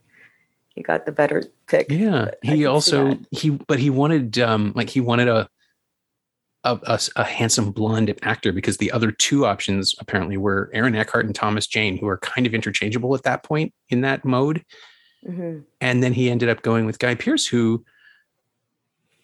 he 0.69 0.81
got 0.81 1.05
the 1.05 1.11
better 1.11 1.43
pick. 1.67 1.87
Yeah, 1.89 2.31
he 2.41 2.65
also 2.65 3.17
he 3.31 3.51
but 3.51 3.79
he 3.79 3.89
wanted 3.89 4.39
um 4.39 4.73
like 4.75 4.89
he 4.89 5.01
wanted 5.01 5.27
a 5.27 5.49
a, 6.63 6.79
a, 6.83 6.99
a, 7.15 7.23
handsome 7.23 7.71
blonde 7.71 8.13
actor 8.21 8.51
because 8.51 8.77
the 8.77 8.91
other 8.91 9.11
two 9.11 9.47
options 9.47 9.95
apparently 9.99 10.37
were 10.37 10.69
Aaron 10.73 10.95
Eckhart 10.95 11.25
and 11.25 11.33
Thomas 11.33 11.65
Jane, 11.65 11.97
who 11.97 12.07
are 12.07 12.19
kind 12.19 12.45
of 12.45 12.53
interchangeable 12.53 13.15
at 13.15 13.23
that 13.23 13.41
point 13.41 13.73
in 13.89 14.01
that 14.01 14.23
mode. 14.23 14.63
Mm-hmm. 15.27 15.59
And 15.79 16.03
then 16.03 16.13
he 16.13 16.29
ended 16.29 16.49
up 16.49 16.61
going 16.61 16.85
with 16.85 16.99
Guy 16.99 17.15
Pearce, 17.15 17.45
who 17.47 17.85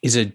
is 0.01 0.15
a 0.15 0.31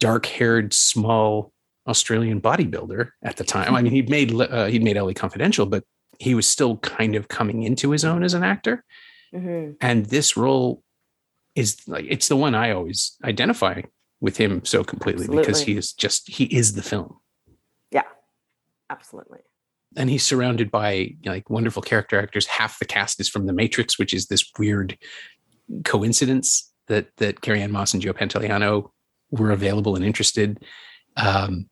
dark 0.00 0.26
haired, 0.26 0.72
small 0.72 1.52
Australian 1.86 2.40
bodybuilder 2.40 3.10
at 3.22 3.36
the 3.36 3.44
time. 3.44 3.74
I 3.74 3.82
mean, 3.82 3.92
he'd 3.92 4.10
made 4.10 4.32
uh, 4.32 4.66
he'd 4.66 4.82
made 4.82 4.96
LA 4.96 5.12
Confidential, 5.12 5.66
but 5.66 5.84
he 6.18 6.34
was 6.34 6.46
still 6.46 6.76
kind 6.78 7.14
of 7.14 7.28
coming 7.28 7.62
into 7.62 7.90
his 7.90 8.04
own 8.04 8.22
as 8.22 8.34
an 8.34 8.44
actor. 8.44 8.84
Mm-hmm. 9.32 9.72
And 9.80 10.06
this 10.06 10.36
role 10.36 10.82
is 11.54 11.76
like 11.88 12.04
it's 12.08 12.28
the 12.28 12.36
one 12.36 12.54
I 12.54 12.72
always 12.72 13.16
identify 13.24 13.82
with 14.20 14.36
him 14.36 14.64
so 14.64 14.84
completely 14.84 15.24
absolutely. 15.24 15.46
because 15.46 15.62
he 15.62 15.76
is 15.76 15.92
just 15.92 16.28
he 16.28 16.44
is 16.44 16.74
the 16.74 16.82
film. 16.82 17.18
Yeah, 17.90 18.02
absolutely. 18.90 19.40
And 19.96 20.10
he's 20.10 20.24
surrounded 20.24 20.70
by 20.70 21.14
like 21.24 21.48
wonderful 21.50 21.82
character 21.82 22.20
actors. 22.20 22.46
Half 22.46 22.78
the 22.78 22.84
cast 22.84 23.20
is 23.20 23.28
from 23.28 23.46
The 23.46 23.52
Matrix, 23.52 23.98
which 23.98 24.12
is 24.12 24.26
this 24.26 24.44
weird 24.58 24.98
coincidence 25.84 26.72
that 26.88 27.08
that 27.16 27.40
Carrie 27.40 27.62
Ann 27.62 27.72
Moss 27.72 27.94
and 27.94 28.02
Joe 28.02 28.12
Pantoliano 28.12 28.90
were 29.30 29.50
available 29.50 29.96
and 29.96 30.04
interested. 30.04 30.62
Um, 31.16 31.68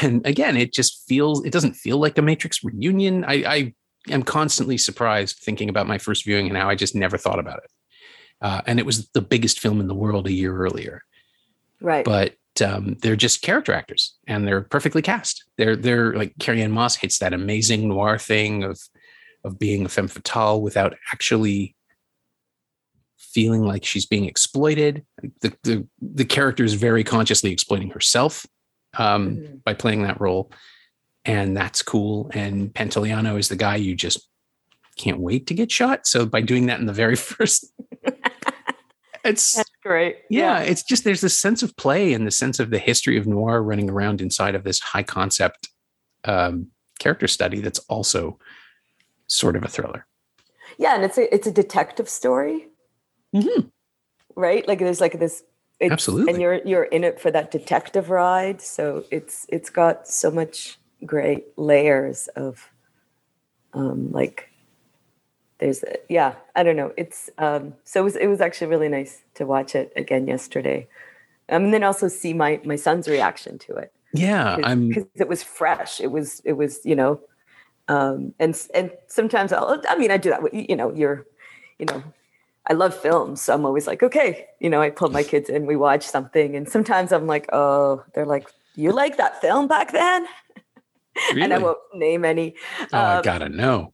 and 0.00 0.26
again 0.26 0.56
it 0.56 0.72
just 0.72 1.06
feels 1.06 1.44
it 1.44 1.52
doesn't 1.52 1.74
feel 1.74 1.98
like 1.98 2.16
a 2.16 2.22
matrix 2.22 2.64
reunion 2.64 3.24
i 3.24 3.34
i 3.46 3.74
am 4.08 4.22
constantly 4.22 4.78
surprised 4.78 5.38
thinking 5.38 5.68
about 5.68 5.86
my 5.86 5.98
first 5.98 6.24
viewing 6.24 6.48
and 6.48 6.56
how 6.56 6.68
i 6.68 6.74
just 6.74 6.94
never 6.94 7.18
thought 7.18 7.38
about 7.38 7.58
it 7.58 7.70
uh, 8.40 8.60
and 8.66 8.80
it 8.80 8.86
was 8.86 9.08
the 9.10 9.20
biggest 9.20 9.60
film 9.60 9.80
in 9.80 9.86
the 9.86 9.94
world 9.94 10.26
a 10.26 10.32
year 10.32 10.56
earlier 10.56 11.02
right 11.80 12.04
but 12.04 12.34
um, 12.60 12.96
they're 13.00 13.16
just 13.16 13.40
character 13.40 13.72
actors 13.72 14.16
and 14.26 14.46
they're 14.46 14.60
perfectly 14.60 15.00
cast 15.00 15.44
they're 15.56 15.76
they're 15.76 16.12
like 16.14 16.34
carrie 16.38 16.62
ann 16.62 16.70
moss 16.70 16.96
hits 16.96 17.18
that 17.18 17.32
amazing 17.32 17.88
noir 17.88 18.18
thing 18.18 18.62
of 18.62 18.78
of 19.44 19.58
being 19.58 19.84
a 19.84 19.88
femme 19.88 20.08
fatale 20.08 20.60
without 20.60 20.94
actually 21.12 21.74
feeling 23.16 23.62
like 23.62 23.84
she's 23.84 24.04
being 24.04 24.26
exploited 24.26 25.04
the 25.40 25.56
the, 25.62 25.86
the 26.00 26.24
character 26.24 26.64
is 26.64 26.74
very 26.74 27.02
consciously 27.02 27.50
exploiting 27.50 27.90
herself 27.90 28.44
um, 28.96 29.36
mm-hmm. 29.36 29.56
by 29.64 29.74
playing 29.74 30.02
that 30.02 30.20
role. 30.20 30.50
And 31.24 31.56
that's 31.56 31.82
cool. 31.82 32.30
And 32.34 32.72
Pantoliano 32.72 33.38
is 33.38 33.48
the 33.48 33.56
guy 33.56 33.76
you 33.76 33.94
just 33.94 34.28
can't 34.96 35.20
wait 35.20 35.46
to 35.46 35.54
get 35.54 35.70
shot. 35.70 36.06
So 36.06 36.26
by 36.26 36.40
doing 36.40 36.66
that 36.66 36.80
in 36.80 36.86
the 36.86 36.92
very 36.92 37.16
first, 37.16 37.72
it's 39.24 39.62
great. 39.82 40.18
Yeah, 40.30 40.58
yeah, 40.58 40.62
it's 40.62 40.82
just 40.82 41.04
there's 41.04 41.20
this 41.20 41.38
sense 41.38 41.62
of 41.62 41.76
play 41.76 42.12
and 42.12 42.26
the 42.26 42.30
sense 42.30 42.60
of 42.60 42.70
the 42.70 42.78
history 42.78 43.16
of 43.16 43.26
noir 43.26 43.62
running 43.62 43.90
around 43.90 44.20
inside 44.20 44.54
of 44.54 44.64
this 44.64 44.80
high 44.80 45.02
concept 45.02 45.68
um, 46.24 46.68
character 46.98 47.28
study 47.28 47.60
that's 47.60 47.80
also 47.80 48.38
sort 49.26 49.56
of 49.56 49.64
a 49.64 49.68
thriller. 49.68 50.06
Yeah, 50.78 50.94
and 50.94 51.04
it's 51.04 51.18
a 51.18 51.32
it's 51.34 51.46
a 51.46 51.52
detective 51.52 52.08
story, 52.08 52.68
mm-hmm. 53.34 53.68
right? 54.36 54.66
Like 54.66 54.78
there's 54.78 55.00
like 55.00 55.18
this. 55.18 55.42
Absolutely, 55.80 56.32
and 56.32 56.40
you're 56.40 56.64
you're 56.64 56.84
in 56.84 57.02
it 57.02 57.20
for 57.20 57.30
that 57.32 57.50
detective 57.50 58.08
ride, 58.08 58.62
so 58.62 59.04
it's 59.10 59.46
it's 59.48 59.68
got 59.68 60.06
so 60.06 60.30
much 60.30 60.78
great 61.04 61.46
layers 61.56 62.28
of, 62.36 62.70
um, 63.74 64.12
like 64.12 64.48
there's 65.62 65.84
yeah 66.08 66.34
i 66.56 66.62
don't 66.64 66.76
know. 66.76 66.92
It's 66.96 67.30
um 67.38 67.74
so 67.84 68.00
it 68.00 68.04
was 68.04 68.16
it 68.16 68.26
was 68.26 68.40
actually 68.40 68.66
really 68.66 68.88
nice 68.88 69.22
to 69.34 69.46
watch 69.46 69.74
it 69.74 69.92
again 69.94 70.26
yesterday. 70.26 70.88
Um, 71.48 71.64
and 71.64 71.74
then 71.74 71.84
also 71.84 72.08
see 72.08 72.32
my 72.34 72.60
my 72.64 72.76
son's 72.76 73.06
reaction 73.06 73.58
to 73.60 73.76
it. 73.76 73.92
Yeah 74.12 74.56
Cause, 74.56 74.64
i'm 74.66 74.88
because 74.88 75.06
it 75.14 75.28
was 75.28 75.42
fresh. 75.42 76.00
It 76.00 76.10
was 76.10 76.42
it 76.44 76.54
was 76.54 76.80
you 76.84 76.96
know 76.96 77.20
um 77.88 78.34
and 78.40 78.60
and 78.74 78.90
sometimes 79.06 79.52
I'll, 79.52 79.80
i 79.88 79.96
mean 79.96 80.12
i 80.12 80.16
do 80.16 80.30
that 80.30 80.42
with 80.42 80.54
you 80.54 80.76
know 80.76 80.92
you're 80.94 81.26
you 81.80 81.86
know 81.86 82.00
i 82.68 82.72
love 82.72 82.94
films 82.94 83.42
so 83.42 83.52
i'm 83.52 83.66
always 83.66 83.88
like 83.88 84.04
okay 84.04 84.46
you 84.60 84.70
know 84.70 84.80
i 84.80 84.88
pull 84.88 85.08
my 85.08 85.24
kids 85.24 85.50
in 85.50 85.66
we 85.66 85.74
watch 85.74 86.04
something 86.06 86.54
and 86.54 86.68
sometimes 86.68 87.10
i'm 87.10 87.26
like 87.26 87.48
oh 87.52 88.04
they're 88.14 88.24
like 88.24 88.48
you 88.76 88.92
like 88.92 89.16
that 89.16 89.40
film 89.40 89.66
back 89.66 89.90
then? 89.92 90.26
Really? 91.30 91.42
and 91.42 91.52
i 91.52 91.58
won't 91.58 91.78
name 91.92 92.24
any. 92.24 92.54
Oh 92.92 92.98
um, 92.98 93.18
i 93.18 93.22
gotta 93.22 93.48
know 93.48 93.92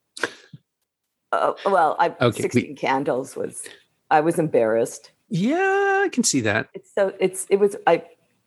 uh, 1.32 1.52
well, 1.66 1.96
I 1.98 2.14
okay, 2.20 2.42
16 2.42 2.68
we, 2.68 2.74
candles 2.74 3.36
was 3.36 3.62
I 4.10 4.20
was 4.20 4.38
embarrassed. 4.38 5.12
Yeah, 5.28 6.02
I 6.04 6.08
can 6.10 6.24
see 6.24 6.40
that. 6.42 6.68
It's 6.74 6.92
so 6.94 7.12
it's 7.18 7.46
it 7.50 7.56
was 7.56 7.76
I 7.86 8.04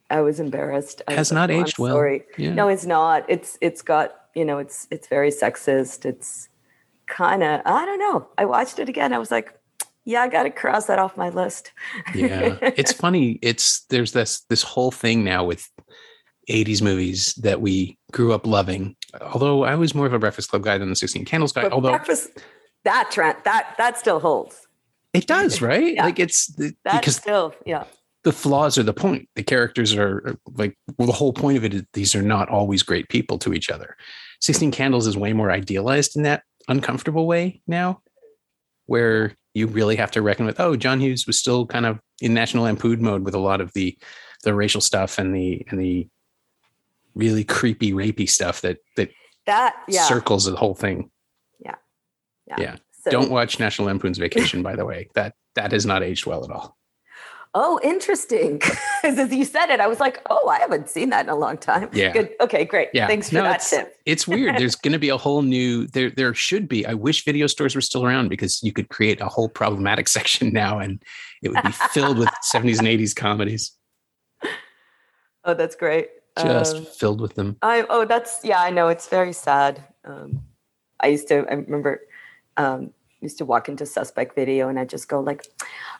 I 0.09 0.21
was 0.21 0.39
embarrassed. 0.39 1.01
Has 1.07 1.31
not 1.31 1.49
aged 1.49 1.79
well. 1.79 1.95
Sorry. 1.95 2.23
Yeah. 2.37 2.53
No, 2.53 2.67
it's 2.67 2.85
not. 2.85 3.25
It's 3.29 3.57
it's 3.61 3.81
got, 3.81 4.13
you 4.35 4.45
know, 4.45 4.57
it's 4.57 4.87
it's 4.91 5.07
very 5.07 5.31
sexist. 5.31 6.05
It's 6.05 6.49
kind 7.07 7.43
of 7.43 7.61
I 7.65 7.85
don't 7.85 7.99
know. 7.99 8.27
I 8.37 8.45
watched 8.45 8.79
it 8.79 8.89
again. 8.89 9.13
I 9.13 9.19
was 9.19 9.31
like, 9.31 9.53
yeah, 10.03 10.21
I 10.21 10.27
got 10.27 10.43
to 10.43 10.49
cross 10.49 10.87
that 10.87 10.99
off 10.99 11.15
my 11.15 11.29
list. 11.29 11.71
yeah. 12.15 12.57
It's 12.61 12.91
funny. 12.91 13.39
It's 13.41 13.85
there's 13.85 14.11
this 14.11 14.41
this 14.49 14.63
whole 14.63 14.91
thing 14.91 15.23
now 15.23 15.45
with 15.45 15.69
80s 16.49 16.81
movies 16.81 17.33
that 17.35 17.61
we 17.61 17.97
grew 18.11 18.33
up 18.33 18.45
loving. 18.45 18.95
Although 19.21 19.63
I 19.63 19.75
was 19.75 19.93
more 19.93 20.05
of 20.05 20.13
a 20.13 20.19
Breakfast 20.19 20.49
Club 20.49 20.63
guy 20.63 20.77
than 20.77 20.89
the 20.89 20.95
16 20.95 21.25
Candles 21.25 21.53
guy. 21.53 21.63
But 21.63 21.73
although 21.73 21.89
Breakfast 21.89 22.31
that 22.83 23.09
trend 23.11 23.37
that 23.45 23.75
that 23.77 23.97
still 23.97 24.19
holds. 24.19 24.67
It 25.13 25.27
does, 25.27 25.61
right? 25.61 25.95
yeah. 25.95 26.05
Like 26.05 26.19
it's 26.19 26.47
the, 26.47 26.73
because 26.83 27.17
still, 27.17 27.53
yeah. 27.65 27.83
The 28.23 28.31
flaws 28.31 28.77
are 28.77 28.83
the 28.83 28.93
point. 28.93 29.27
The 29.35 29.43
characters 29.43 29.95
are 29.95 30.37
like 30.55 30.77
well, 30.97 31.07
the 31.07 31.13
whole 31.13 31.33
point 31.33 31.57
of 31.57 31.65
it 31.65 31.73
is 31.73 31.83
these 31.93 32.15
are 32.15 32.21
not 32.21 32.49
always 32.49 32.83
great 32.83 33.09
people 33.09 33.37
to 33.39 33.53
each 33.53 33.69
other. 33.69 33.97
16 34.41 34.71
Candles 34.71 35.07
is 35.07 35.17
way 35.17 35.33
more 35.33 35.51
idealized 35.51 36.15
in 36.15 36.23
that 36.23 36.43
uncomfortable 36.67 37.27
way 37.27 37.61
now, 37.67 38.01
where 38.85 39.35
you 39.53 39.67
really 39.67 39.95
have 39.95 40.11
to 40.11 40.21
reckon 40.21 40.45
with, 40.45 40.59
oh, 40.59 40.75
John 40.75 40.99
Hughes 40.99 41.27
was 41.27 41.37
still 41.37 41.65
kind 41.65 41.85
of 41.85 41.99
in 42.21 42.33
National 42.33 42.63
Lampoon 42.63 43.01
mode 43.01 43.23
with 43.23 43.35
a 43.35 43.39
lot 43.39 43.61
of 43.61 43.73
the 43.73 43.97
the 44.43 44.53
racial 44.53 44.81
stuff 44.81 45.19
and 45.19 45.35
the 45.35 45.65
and 45.69 45.79
the 45.79 46.07
really 47.15 47.43
creepy, 47.43 47.91
rapey 47.93 48.29
stuff 48.29 48.61
that 48.61 48.77
that 48.95 49.09
that 49.45 49.75
yeah. 49.87 50.03
circles 50.03 50.45
the 50.45 50.55
whole 50.55 50.75
thing. 50.75 51.09
Yeah. 52.47 52.55
yeah. 52.59 52.75
So, 53.03 53.11
Don't 53.11 53.31
watch 53.31 53.59
National 53.59 53.87
Lampoon's 53.87 54.17
Vacation, 54.17 54.61
by 54.61 54.75
the 54.75 54.85
way. 54.85 55.09
That 55.15 55.33
that 55.55 55.71
has 55.71 55.85
not 55.85 56.03
aged 56.03 56.25
well 56.25 56.43
at 56.43 56.51
all. 56.51 56.77
Oh, 57.53 57.79
interesting. 57.83 58.61
As 59.03 59.31
you 59.31 59.43
said 59.43 59.69
it, 59.71 59.81
I 59.81 59.87
was 59.87 59.99
like, 59.99 60.21
oh, 60.29 60.47
I 60.47 60.59
haven't 60.59 60.89
seen 60.89 61.09
that 61.09 61.25
in 61.25 61.29
a 61.29 61.35
long 61.35 61.57
time. 61.57 61.89
Yeah. 61.91 62.13
Good. 62.13 62.29
Okay, 62.39 62.63
great. 62.63 62.89
Yeah. 62.93 63.07
Thanks 63.07 63.27
for 63.27 63.35
no, 63.35 63.43
that 63.43 63.57
it's, 63.57 63.69
tip. 63.69 63.95
it's 64.05 64.25
weird. 64.25 64.57
There's 64.57 64.75
going 64.75 64.93
to 64.93 64.99
be 64.99 65.09
a 65.09 65.17
whole 65.17 65.41
new, 65.41 65.85
there, 65.87 66.11
there 66.11 66.33
should 66.33 66.69
be, 66.69 66.85
I 66.85 66.93
wish 66.93 67.25
video 67.25 67.47
stores 67.47 67.75
were 67.75 67.81
still 67.81 68.05
around 68.05 68.29
because 68.29 68.63
you 68.63 68.71
could 68.71 68.87
create 68.87 69.19
a 69.19 69.27
whole 69.27 69.49
problematic 69.49 70.07
section 70.07 70.53
now 70.53 70.79
and 70.79 71.03
it 71.43 71.49
would 71.49 71.63
be 71.63 71.71
filled 71.71 72.17
with 72.17 72.29
70s 72.53 72.79
and 72.79 72.87
80s 72.87 73.13
comedies. 73.13 73.73
Oh, 75.43 75.53
that's 75.53 75.75
great. 75.75 76.07
Just 76.37 76.77
um, 76.77 76.85
filled 76.85 77.19
with 77.19 77.35
them. 77.35 77.57
I, 77.61 77.85
oh, 77.89 78.05
that's, 78.05 78.39
yeah, 78.45 78.61
I 78.61 78.69
know. 78.69 78.87
It's 78.87 79.09
very 79.09 79.33
sad. 79.33 79.83
Um, 80.05 80.43
I 81.01 81.07
used 81.07 81.27
to, 81.27 81.45
I 81.49 81.55
remember 81.55 81.99
um, 82.61 82.93
used 83.21 83.37
to 83.37 83.45
walk 83.45 83.69
into 83.69 83.85
suspect 83.85 84.35
video 84.35 84.67
and 84.67 84.79
I 84.79 84.85
just 84.85 85.07
go 85.07 85.19
like, 85.19 85.45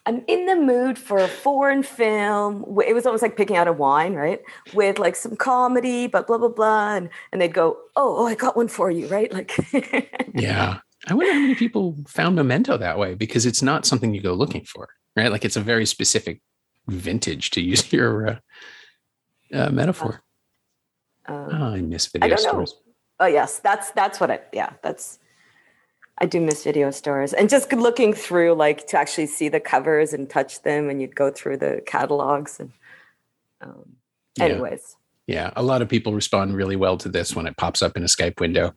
I'm 0.06 0.24
in 0.27 0.48
the 0.48 0.56
mood 0.56 0.98
for 0.98 1.20
a 1.20 1.27
foreign 1.27 1.84
film. 1.84 2.65
It 2.86 2.94
was 2.94 3.06
almost 3.06 3.22
like 3.22 3.38
picking 3.38 3.56
out 3.56 3.68
a 3.68 3.74
wine, 3.74 4.13
right? 4.15 4.41
With 4.74 4.98
like 4.98 5.15
some 5.15 5.36
comedy, 5.36 6.08
but 6.08 6.27
blah 6.27 6.39
blah 6.39 6.50
blah, 6.50 6.96
and 6.96 7.10
and 7.32 7.39
they'd 7.39 7.53
go, 7.53 7.77
oh, 7.96 8.18
oh, 8.20 8.27
I 8.27 8.36
got 8.36 8.58
one 8.58 8.68
for 8.68 8.89
you, 8.89 9.08
right? 9.08 9.32
Like, 9.32 9.56
yeah. 10.34 10.80
I 11.08 11.13
wonder 11.15 11.34
how 11.34 11.39
many 11.39 11.56
people 11.56 11.98
found 12.08 12.36
Memento 12.36 12.77
that 12.77 13.00
way 13.00 13.15
because 13.15 13.46
it's 13.48 13.63
not 13.63 13.88
something 13.88 14.13
you 14.13 14.22
go 14.22 14.34
looking 14.34 14.65
for, 14.65 14.89
right? 15.15 15.32
Like 15.32 15.46
it's 15.46 15.56
a 15.56 15.62
very 15.62 15.86
specific 15.86 16.41
vintage 16.88 17.51
to 17.51 17.62
use 17.62 17.91
your 17.94 18.27
uh, 18.27 18.39
uh, 19.53 19.70
metaphor. 19.70 20.22
Um, 21.27 21.50
oh, 21.51 21.74
I 21.74 21.82
miss 21.82 22.08
video 22.08 22.25
I 22.25 22.30
don't 22.30 22.39
stores. 22.39 22.74
Know. 22.74 22.94
Oh 23.22 23.27
yes, 23.27 23.60
that's 23.60 23.91
that's 23.91 24.20
what 24.20 24.32
I 24.32 24.39
yeah 24.53 24.74
that's 24.82 25.20
I 26.22 26.25
do 26.25 26.40
miss 26.40 26.63
video 26.63 26.92
stores 26.92 27.34
and 27.34 27.50
just 27.50 27.74
looking 27.74 28.13
through 28.13 28.54
like 28.54 28.86
to 28.88 28.98
actually 28.98 29.25
see 29.25 29.50
the 29.50 29.60
covers 29.60 30.13
and 30.13 30.30
touch 30.30 30.62
them 30.62 30.88
and 30.88 31.01
you'd 31.01 31.16
go 31.16 31.32
through 31.32 31.58
the 31.58 31.82
catalogs 31.88 32.60
and 32.60 32.72
um, 33.60 33.96
anyways. 34.40 34.96
Yeah. 35.25 35.36
yeah. 35.36 35.51
A 35.56 35.63
lot 35.63 35.82
of 35.82 35.90
people 35.90 36.13
respond 36.13 36.56
really 36.56 36.75
well 36.75 36.96
to 36.98 37.10
this 37.10 37.36
when 37.36 37.48
it 37.48 37.58
pops 37.58 37.82
up 37.82 37.98
in 37.98 38.04
a 38.04 38.06
Skype 38.06 38.40
window. 38.40 38.75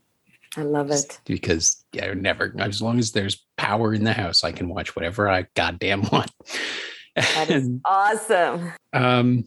I 0.56 0.62
love 0.62 0.90
it. 0.90 1.20
Because 1.26 1.84
yeah, 1.92 2.14
never 2.14 2.54
as 2.58 2.80
long 2.80 2.98
as 2.98 3.12
there's 3.12 3.44
power 3.58 3.92
in 3.92 4.04
the 4.04 4.14
house, 4.14 4.42
I 4.42 4.52
can 4.52 4.70
watch 4.70 4.96
whatever 4.96 5.28
I 5.28 5.46
goddamn 5.54 6.08
want. 6.10 6.30
That 7.14 7.50
is 7.50 7.68
awesome. 7.84 8.72
Um 8.94 9.44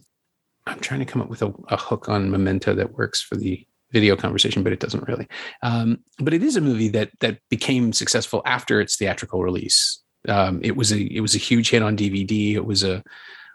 I'm 0.68 0.78
trying 0.78 1.00
to 1.00 1.06
come 1.06 1.20
up 1.20 1.30
with 1.30 1.42
a, 1.42 1.52
a 1.66 1.76
hook 1.76 2.08
on 2.08 2.30
Memento 2.30 2.74
that 2.74 2.92
works 2.92 3.20
for 3.20 3.34
the 3.34 3.66
video 3.92 4.16
conversation, 4.16 4.62
but 4.62 4.72
it 4.72 4.80
doesn't 4.80 5.06
really. 5.08 5.26
Um, 5.62 5.98
but 6.18 6.34
it 6.34 6.42
is 6.42 6.56
a 6.56 6.60
movie 6.60 6.88
that 6.88 7.10
that 7.20 7.38
became 7.48 7.92
successful 7.92 8.42
after 8.44 8.80
its 8.80 8.96
theatrical 8.96 9.42
release. 9.42 10.02
Um, 10.28 10.60
it 10.62 10.76
was 10.76 10.92
a 10.92 11.00
it 11.00 11.20
was 11.20 11.34
a 11.34 11.38
huge 11.38 11.70
hit 11.70 11.82
on 11.82 11.96
DVD. 11.96 12.54
It 12.54 12.64
was 12.64 12.82
a 12.82 13.02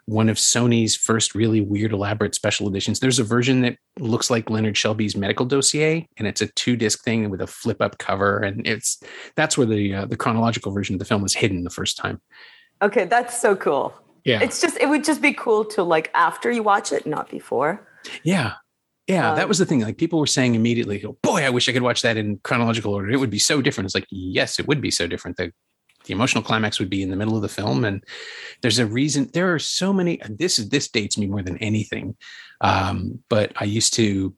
one 0.06 0.28
of 0.28 0.36
Sony's 0.36 0.94
first 0.94 1.34
really 1.34 1.60
weird, 1.60 1.92
elaborate 1.92 2.34
special 2.34 2.68
editions. 2.68 3.00
There's 3.00 3.18
a 3.18 3.24
version 3.24 3.62
that 3.62 3.78
looks 3.98 4.28
like 4.28 4.50
Leonard 4.50 4.76
Shelby's 4.76 5.16
medical 5.16 5.46
dossier, 5.46 6.06
and 6.18 6.28
it's 6.28 6.42
a 6.42 6.46
two 6.48 6.76
disc 6.76 7.02
thing 7.04 7.30
with 7.30 7.40
a 7.40 7.46
flip 7.46 7.80
up 7.80 7.98
cover, 7.98 8.38
and 8.38 8.66
it's 8.66 9.02
that's 9.36 9.56
where 9.56 9.66
the 9.66 9.94
uh, 9.94 10.06
the 10.06 10.16
chronological 10.16 10.72
version 10.72 10.94
of 10.94 10.98
the 10.98 11.04
film 11.04 11.22
was 11.22 11.34
hidden 11.34 11.64
the 11.64 11.70
first 11.70 11.96
time. 11.96 12.20
Okay, 12.82 13.04
that's 13.04 13.40
so 13.40 13.56
cool. 13.56 13.94
Yeah, 14.24 14.40
it's 14.42 14.60
just 14.60 14.76
it 14.78 14.88
would 14.88 15.04
just 15.04 15.22
be 15.22 15.32
cool 15.32 15.64
to 15.66 15.82
like 15.82 16.10
after 16.14 16.50
you 16.50 16.62
watch 16.62 16.92
it, 16.92 17.06
not 17.06 17.30
before. 17.30 17.86
Yeah, 18.22 18.54
yeah, 19.06 19.30
um, 19.30 19.36
that 19.36 19.48
was 19.48 19.58
the 19.58 19.66
thing. 19.66 19.80
Like 19.80 19.98
people 19.98 20.18
were 20.18 20.26
saying 20.26 20.54
immediately, 20.54 21.04
oh, 21.04 21.16
"Boy, 21.22 21.44
I 21.44 21.50
wish 21.50 21.68
I 21.68 21.72
could 21.72 21.82
watch 21.82 22.02
that 22.02 22.16
in 22.16 22.38
chronological 22.38 22.94
order. 22.94 23.10
It 23.10 23.18
would 23.18 23.30
be 23.30 23.38
so 23.38 23.60
different." 23.60 23.86
It's 23.86 23.94
like, 23.94 24.06
yes, 24.10 24.58
it 24.58 24.66
would 24.66 24.80
be 24.80 24.90
so 24.90 25.06
different. 25.06 25.36
The 25.36 25.52
the 26.06 26.12
emotional 26.12 26.44
climax 26.44 26.78
would 26.78 26.90
be 26.90 27.02
in 27.02 27.10
the 27.10 27.16
middle 27.16 27.36
of 27.36 27.42
the 27.42 27.48
film, 27.48 27.84
and 27.84 28.02
there's 28.62 28.78
a 28.78 28.86
reason. 28.86 29.30
There 29.32 29.52
are 29.54 29.58
so 29.58 29.92
many. 29.92 30.20
This 30.28 30.58
is 30.58 30.70
this 30.70 30.88
dates 30.88 31.18
me 31.18 31.26
more 31.26 31.42
than 31.42 31.58
anything, 31.58 32.16
um, 32.60 33.22
but 33.28 33.52
I 33.56 33.64
used 33.64 33.94
to 33.94 34.34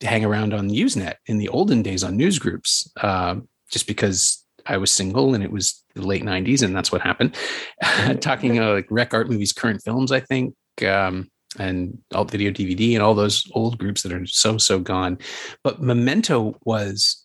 hang 0.00 0.24
around 0.24 0.54
on 0.54 0.70
Usenet 0.70 1.14
in 1.26 1.38
the 1.38 1.48
olden 1.48 1.82
days 1.82 2.02
on 2.02 2.16
news 2.16 2.38
groups, 2.38 2.90
uh, 3.00 3.36
just 3.70 3.86
because 3.86 4.44
I 4.66 4.78
was 4.78 4.90
single 4.90 5.34
and 5.34 5.44
it 5.44 5.52
was 5.52 5.84
the 5.94 6.06
late 6.06 6.22
'90s, 6.24 6.62
and 6.62 6.74
that's 6.74 6.92
what 6.92 7.02
happened. 7.02 7.36
Talking 8.20 8.58
uh, 8.58 8.72
like 8.72 8.86
rec 8.90 9.12
art 9.12 9.28
movies, 9.28 9.52
current 9.52 9.82
films, 9.84 10.12
I 10.12 10.20
think. 10.20 10.54
Um, 10.82 11.30
and 11.58 11.98
alt 12.14 12.30
video 12.30 12.50
DVD 12.50 12.94
and 12.94 13.02
all 13.02 13.14
those 13.14 13.50
old 13.52 13.78
groups 13.78 14.02
that 14.02 14.12
are 14.12 14.26
so 14.26 14.58
so 14.58 14.78
gone. 14.78 15.18
But 15.62 15.82
Memento 15.82 16.58
was 16.64 17.24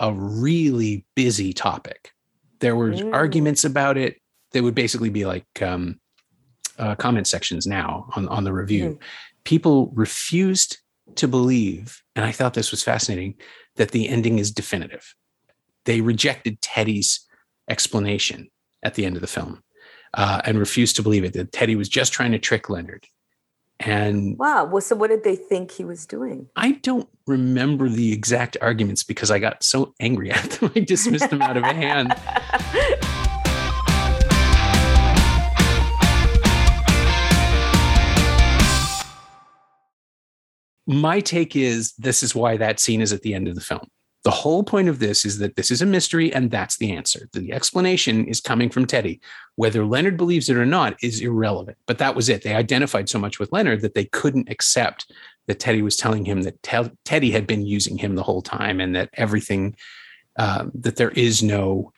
a 0.00 0.12
really 0.12 1.04
busy 1.14 1.52
topic. 1.52 2.12
There 2.60 2.76
were 2.76 2.92
mm. 2.92 3.12
arguments 3.12 3.64
about 3.64 3.96
it. 3.96 4.16
They 4.52 4.60
would 4.60 4.74
basically 4.74 5.10
be 5.10 5.24
like 5.24 5.46
um, 5.62 6.00
uh, 6.78 6.94
comment 6.96 7.26
sections 7.26 7.66
now 7.66 8.10
on 8.16 8.28
on 8.28 8.44
the 8.44 8.52
review. 8.52 8.90
Mm. 8.90 8.98
People 9.44 9.92
refused 9.94 10.78
to 11.16 11.28
believe, 11.28 12.02
and 12.16 12.24
I 12.24 12.32
thought 12.32 12.54
this 12.54 12.70
was 12.70 12.82
fascinating, 12.82 13.34
that 13.76 13.90
the 13.90 14.08
ending 14.08 14.38
is 14.38 14.50
definitive. 14.50 15.14
They 15.84 16.00
rejected 16.00 16.60
Teddy's 16.62 17.26
explanation 17.68 18.48
at 18.82 18.94
the 18.94 19.04
end 19.04 19.16
of 19.16 19.20
the 19.20 19.26
film 19.26 19.62
uh, 20.14 20.40
and 20.44 20.58
refused 20.58 20.96
to 20.96 21.02
believe 21.02 21.24
it. 21.24 21.34
That 21.34 21.52
Teddy 21.52 21.76
was 21.76 21.88
just 21.88 22.12
trying 22.12 22.32
to 22.32 22.38
trick 22.38 22.70
Leonard 22.70 23.06
and 23.80 24.38
wow, 24.38 24.64
well, 24.64 24.80
so 24.80 24.94
what 24.96 25.10
did 25.10 25.24
they 25.24 25.36
think 25.36 25.72
he 25.72 25.84
was 25.84 26.06
doing? 26.06 26.48
I 26.56 26.72
don't 26.72 27.08
remember 27.26 27.88
the 27.88 28.12
exact 28.12 28.56
arguments 28.60 29.02
because 29.02 29.30
I 29.30 29.38
got 29.38 29.64
so 29.64 29.94
angry 30.00 30.30
at 30.32 30.50
them, 30.52 30.72
I 30.74 30.80
dismissed 30.80 31.30
them 31.30 31.42
out 31.42 31.56
of 31.56 31.64
hand. 31.64 32.14
My 40.86 41.20
take 41.20 41.56
is 41.56 41.94
this 41.94 42.22
is 42.22 42.34
why 42.34 42.58
that 42.58 42.78
scene 42.78 43.00
is 43.00 43.12
at 43.12 43.22
the 43.22 43.34
end 43.34 43.48
of 43.48 43.54
the 43.54 43.60
film. 43.60 43.88
The 44.24 44.30
whole 44.30 44.64
point 44.64 44.88
of 44.88 45.00
this 45.00 45.26
is 45.26 45.38
that 45.38 45.54
this 45.54 45.70
is 45.70 45.82
a 45.82 45.86
mystery 45.86 46.32
and 46.32 46.50
that's 46.50 46.78
the 46.78 46.92
answer. 46.92 47.28
The 47.34 47.52
explanation 47.52 48.26
is 48.26 48.40
coming 48.40 48.70
from 48.70 48.86
Teddy. 48.86 49.20
Whether 49.56 49.84
Leonard 49.84 50.16
believes 50.16 50.48
it 50.48 50.56
or 50.56 50.64
not 50.64 50.96
is 51.02 51.20
irrelevant. 51.20 51.76
But 51.86 51.98
that 51.98 52.16
was 52.16 52.30
it. 52.30 52.42
They 52.42 52.54
identified 52.54 53.10
so 53.10 53.18
much 53.18 53.38
with 53.38 53.52
Leonard 53.52 53.82
that 53.82 53.94
they 53.94 54.06
couldn't 54.06 54.48
accept 54.48 55.12
that 55.46 55.60
Teddy 55.60 55.82
was 55.82 55.98
telling 55.98 56.24
him 56.24 56.42
that 56.42 56.62
te- 56.62 56.96
Teddy 57.04 57.32
had 57.32 57.46
been 57.46 57.66
using 57.66 57.98
him 57.98 58.14
the 58.14 58.22
whole 58.22 58.40
time 58.40 58.80
and 58.80 58.96
that 58.96 59.10
everything, 59.12 59.76
uh, 60.38 60.66
that 60.72 60.96
there 60.96 61.10
is 61.10 61.42
no 61.42 61.92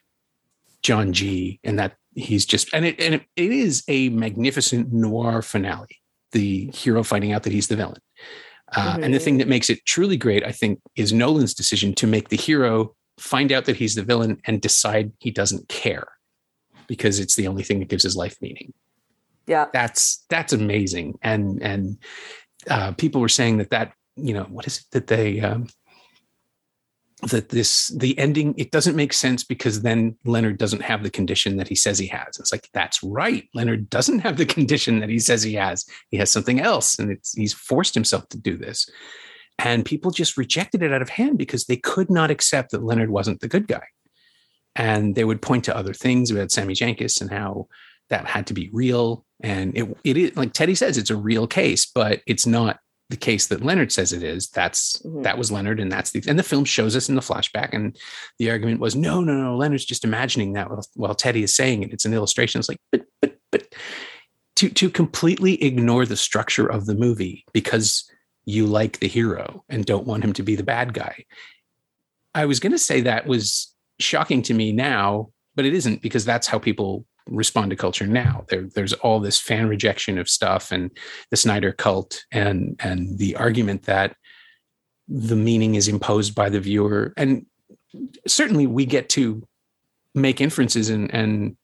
John 0.83 1.13
G 1.13 1.61
and 1.63 1.79
that 1.79 1.95
he's 2.17 2.45
just, 2.45 2.75
and 2.75 2.85
it, 2.85 3.01
and 3.01 3.15
it 3.15 3.23
is 3.37 3.85
a 3.87 4.09
magnificent 4.09 4.93
noir 4.93 5.43
finale. 5.43 6.01
The 6.33 6.73
hero 6.75 7.05
finding 7.05 7.33
out 7.33 7.45
that 7.45 7.53
he's 7.53 7.69
the 7.69 7.77
villain. 7.77 8.01
Uh, 8.73 8.95
mm-hmm. 8.95 9.05
And 9.05 9.15
the 9.15 9.19
thing 9.19 9.39
that 9.39 9.49
makes 9.49 9.71
it 9.71 9.85
truly 9.85 10.17
great, 10.17 10.45
I 10.45 10.53
think, 10.53 10.81
is 10.97 11.13
Nolan's 11.13 11.55
decision 11.55 11.95
to 11.95 12.07
make 12.07 12.29
the 12.29 12.37
hero 12.37 12.95
find 13.19 13.53
out 13.53 13.65
that 13.67 13.77
he's 13.77 13.95
the 13.95 14.03
villain 14.03 14.41
and 14.45 14.61
decide 14.61 15.13
he 15.19 15.31
doesn't 15.31 15.69
care 15.69 16.07
because 16.87 17.19
it's 17.19 17.37
the 17.37 17.47
only 17.49 17.63
thing 17.63 17.79
that 17.79 17.89
gives 17.89 18.03
his 18.03 18.17
life 18.17 18.37
meaning. 18.41 18.73
Yeah, 19.47 19.67
that's 19.73 20.25
that's 20.29 20.53
amazing. 20.53 21.19
And 21.23 21.63
and 21.63 21.99
uh, 22.69 22.93
people 22.93 23.21
were 23.21 23.29
saying 23.29 23.59
that 23.59 23.71
that 23.71 23.93
you 24.17 24.35
know 24.35 24.45
what 24.45 24.67
is 24.67 24.79
it 24.79 24.85
that 24.91 25.07
they 25.07 25.41
um, 25.41 25.69
that 27.31 27.51
this 27.51 27.89
the 27.89 28.19
ending 28.19 28.55
it 28.57 28.71
doesn't 28.71 28.97
make 28.97 29.13
sense 29.13 29.45
because 29.45 29.83
then 29.83 30.17
Leonard 30.25 30.59
doesn't 30.59 30.83
have 30.83 31.03
the 31.03 31.11
condition 31.11 31.57
that 31.57 31.69
he 31.69 31.75
says 31.75 31.99
he 31.99 32.07
has. 32.09 32.39
It's 32.39 32.53
like 32.53 32.69
that's 32.73 33.03
right. 33.03 33.49
Leonard 33.55 33.91
doesn't 33.91 34.21
have 34.21 34.37
the 34.37 34.47
condition 34.57 35.01
that 35.01 35.09
he 35.09 35.19
says 35.19 35.43
he 35.43 35.55
has. 35.55 35.85
He 36.11 36.17
has 36.19 36.31
something 36.31 36.61
else, 36.61 36.99
and 36.99 37.19
he's 37.35 37.53
forced 37.53 37.95
himself 37.95 38.29
to 38.31 38.39
do 38.39 38.57
this. 38.57 38.89
And 39.59 39.85
people 39.85 40.11
just 40.11 40.37
rejected 40.37 40.83
it 40.83 40.93
out 40.93 41.03
of 41.03 41.09
hand 41.09 41.39
because 41.39 41.65
they 41.65 41.77
could 41.77 42.11
not 42.11 42.31
accept 42.31 42.73
that 42.73 42.85
Leonard 42.85 43.11
wasn't 43.11 43.41
the 43.41 43.49
good 43.49 43.67
guy. 43.67 43.85
And 44.75 45.15
they 45.15 45.25
would 45.25 45.41
point 45.41 45.65
to 45.65 45.77
other 45.77 45.95
things 45.95 46.31
about 46.31 46.51
Sammy 46.51 46.75
Jenkins 46.75 47.21
and 47.23 47.31
how 47.31 47.69
that 48.11 48.27
had 48.27 48.47
to 48.49 48.55
be 48.55 48.69
real. 48.73 49.25
And 49.43 49.77
it 49.77 49.97
it 50.05 50.17
is 50.17 50.37
like 50.37 50.53
Teddy 50.53 50.75
says, 50.75 50.99
it's 50.99 51.11
a 51.11 51.17
real 51.17 51.47
case, 51.47 51.87
but 51.87 52.21
it's 52.27 52.47
not 52.47 52.79
the 53.09 53.17
case 53.17 53.47
that 53.49 53.63
Leonard 53.63 53.93
says 53.93 54.13
it 54.13 54.23
is. 54.23 54.49
That's 54.49 54.99
mm-hmm. 54.99 55.23
that 55.23 55.39
was 55.39 55.53
Leonard, 55.53 55.81
and 55.81 55.91
that's 55.91 56.11
the 56.11 56.23
and 56.27 56.39
the 56.39 56.43
film 56.43 56.65
shows 56.65 56.97
us 56.97 57.09
in 57.09 57.15
the 57.15 57.21
flashback. 57.21 57.71
And 57.73 57.97
the 58.39 58.51
argument 58.51 58.81
was, 58.81 58.97
no, 58.97 59.21
no, 59.21 59.35
no, 59.35 59.57
Leonard's 59.57 59.85
just 59.85 60.05
imagining 60.05 60.55
that 60.55 60.71
while, 60.71 60.87
while 60.95 61.15
Teddy 61.15 61.43
is 61.43 61.55
saying 61.55 61.83
it. 61.83 61.93
It's 61.93 62.05
an 62.05 62.15
illustration. 62.15 62.59
It's 62.59 62.69
like, 62.69 62.81
but 62.91 63.07
but 63.21 63.39
but 63.53 63.75
to 64.57 64.69
to 64.71 64.91
completely 64.91 65.63
ignore 65.63 66.07
the 66.07 66.17
structure 66.17 66.67
of 66.67 66.87
the 66.87 66.95
movie 66.95 67.45
because 67.53 68.11
you 68.45 68.67
like 68.67 68.99
the 69.01 69.09
hero 69.09 69.65
and 69.69 69.85
don't 69.85 70.07
want 70.07 70.25
him 70.25 70.33
to 70.33 70.43
be 70.43 70.57
the 70.57 70.63
bad 70.63 70.95
guy. 70.95 71.25
I 72.35 72.47
was 72.47 72.61
going 72.61 72.73
to 72.73 72.79
say 72.79 73.01
that 73.03 73.27
was 73.27 73.75
shocking 73.99 74.43
to 74.43 74.55
me 74.55 74.73
now, 74.73 75.31
but 75.55 75.65
it 75.65 75.75
isn't 75.75 76.03
because 76.03 76.25
that's 76.25 76.47
how 76.47 76.59
people 76.59 77.07
respond 77.29 77.71
to 77.71 77.77
culture 77.77 78.07
now. 78.07 78.45
There, 78.49 78.63
there's 78.63 78.93
all 78.93 79.21
this 79.21 79.41
fan 79.41 79.69
rejection 79.69 80.19
of 80.19 80.29
stuff 80.29 80.71
and 80.73 80.91
the 81.31 81.37
Snyder 81.37 81.73
cult 81.73 82.25
and 82.31 82.77
and 82.81 83.19
the 83.19 83.37
argument 83.37 83.85
that 83.85 84.17
the 85.09 85.37
meaning 85.37 85.75
is 85.75 85.89
imposed 85.89 86.35
by 86.35 86.49
the 86.49 86.61
viewer. 86.61 87.13
And 87.17 87.47
certainly 88.27 88.67
we 88.67 88.87
get 88.87 89.09
to 89.11 89.47
make 90.15 90.41
inferences 90.41 90.89
and 90.89 91.13
and 91.13 91.57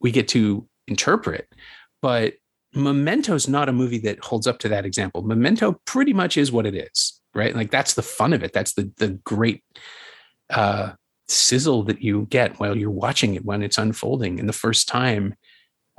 we 0.00 0.10
get 0.10 0.28
to 0.28 0.66
interpret, 0.86 1.48
but 2.02 2.34
Memento 2.74 3.34
is 3.34 3.48
not 3.48 3.70
a 3.70 3.72
movie 3.72 3.98
that 4.00 4.22
holds 4.22 4.46
up 4.46 4.58
to 4.58 4.68
that 4.68 4.84
example. 4.84 5.22
Memento 5.22 5.80
pretty 5.86 6.12
much 6.12 6.36
is 6.36 6.52
what 6.52 6.66
it 6.66 6.74
is, 6.74 7.20
right? 7.34 7.56
Like 7.56 7.70
that's 7.70 7.94
the 7.94 8.02
fun 8.02 8.34
of 8.34 8.42
it. 8.42 8.52
That's 8.52 8.74
the 8.74 8.92
the 8.98 9.10
great 9.24 9.62
uh 10.50 10.92
sizzle 11.28 11.82
that 11.84 12.02
you 12.02 12.26
get 12.30 12.58
while 12.60 12.76
you're 12.76 12.90
watching 12.90 13.34
it 13.34 13.44
when 13.44 13.62
it's 13.62 13.78
unfolding. 13.78 14.38
And 14.38 14.48
the 14.48 14.52
first 14.52 14.88
time, 14.88 15.34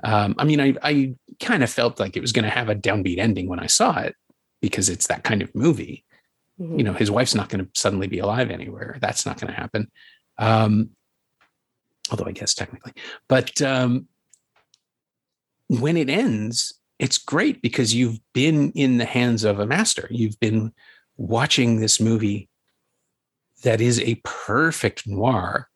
um, 0.03 0.35
I 0.37 0.43
mean, 0.43 0.61
I, 0.61 0.75
I 0.81 1.15
kind 1.39 1.63
of 1.63 1.69
felt 1.69 1.99
like 1.99 2.15
it 2.15 2.21
was 2.21 2.31
going 2.31 2.45
to 2.45 2.51
have 2.51 2.69
a 2.69 2.75
downbeat 2.75 3.17
ending 3.17 3.47
when 3.47 3.59
I 3.59 3.67
saw 3.67 3.99
it 3.99 4.15
because 4.61 4.89
it's 4.89 5.07
that 5.07 5.23
kind 5.23 5.41
of 5.41 5.53
movie. 5.55 6.05
Mm-hmm. 6.59 6.79
You 6.79 6.83
know, 6.85 6.93
his 6.93 7.11
wife's 7.11 7.35
not 7.35 7.49
going 7.49 7.65
to 7.65 7.71
suddenly 7.73 8.07
be 8.07 8.19
alive 8.19 8.49
anywhere. 8.51 8.97
That's 9.01 9.25
not 9.25 9.39
going 9.39 9.53
to 9.53 9.59
happen. 9.59 9.91
Um, 10.37 10.91
although 12.09 12.25
I 12.25 12.31
guess 12.31 12.53
technically, 12.53 12.93
but 13.27 13.61
um, 13.61 14.07
when 15.67 15.97
it 15.97 16.09
ends, 16.09 16.73
it's 16.99 17.17
great 17.17 17.61
because 17.61 17.93
you've 17.93 18.19
been 18.33 18.71
in 18.71 18.97
the 18.97 19.05
hands 19.05 19.43
of 19.43 19.59
a 19.59 19.67
master. 19.67 20.07
You've 20.09 20.39
been 20.39 20.73
watching 21.17 21.79
this 21.79 21.99
movie 21.99 22.49
that 23.67 23.81
is 23.81 23.99
a 23.99 24.15
perfect 24.23 25.05
noir 25.05 25.67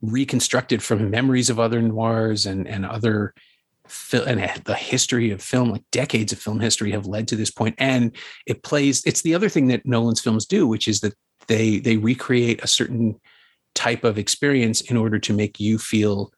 reconstructed 0.00 0.82
from 0.82 1.10
memories 1.10 1.50
of 1.50 1.60
other 1.60 1.82
noirs 1.82 2.46
and 2.46 2.66
and 2.66 2.86
other 2.86 3.34
and 4.14 4.40
the 4.64 4.74
history 4.74 5.30
of 5.30 5.42
film 5.42 5.70
like 5.70 5.84
decades 5.92 6.32
of 6.32 6.38
film 6.38 6.58
history 6.58 6.92
have 6.92 7.04
led 7.04 7.28
to 7.28 7.36
this 7.36 7.50
point. 7.50 7.74
And 7.76 8.16
it 8.46 8.62
plays 8.62 9.02
it's 9.04 9.20
the 9.20 9.34
other 9.34 9.50
thing 9.50 9.66
that 9.66 9.84
nolan's 9.84 10.22
films 10.22 10.46
do 10.46 10.66
which 10.66 10.88
is 10.88 11.00
that 11.00 11.12
they 11.48 11.80
they 11.80 11.98
recreate 11.98 12.64
a 12.64 12.66
certain 12.66 13.20
type 13.74 14.02
of 14.02 14.16
experience 14.16 14.80
in 14.80 14.96
order 14.96 15.18
to 15.18 15.34
make 15.34 15.60
you 15.60 15.76
feel 15.76 16.32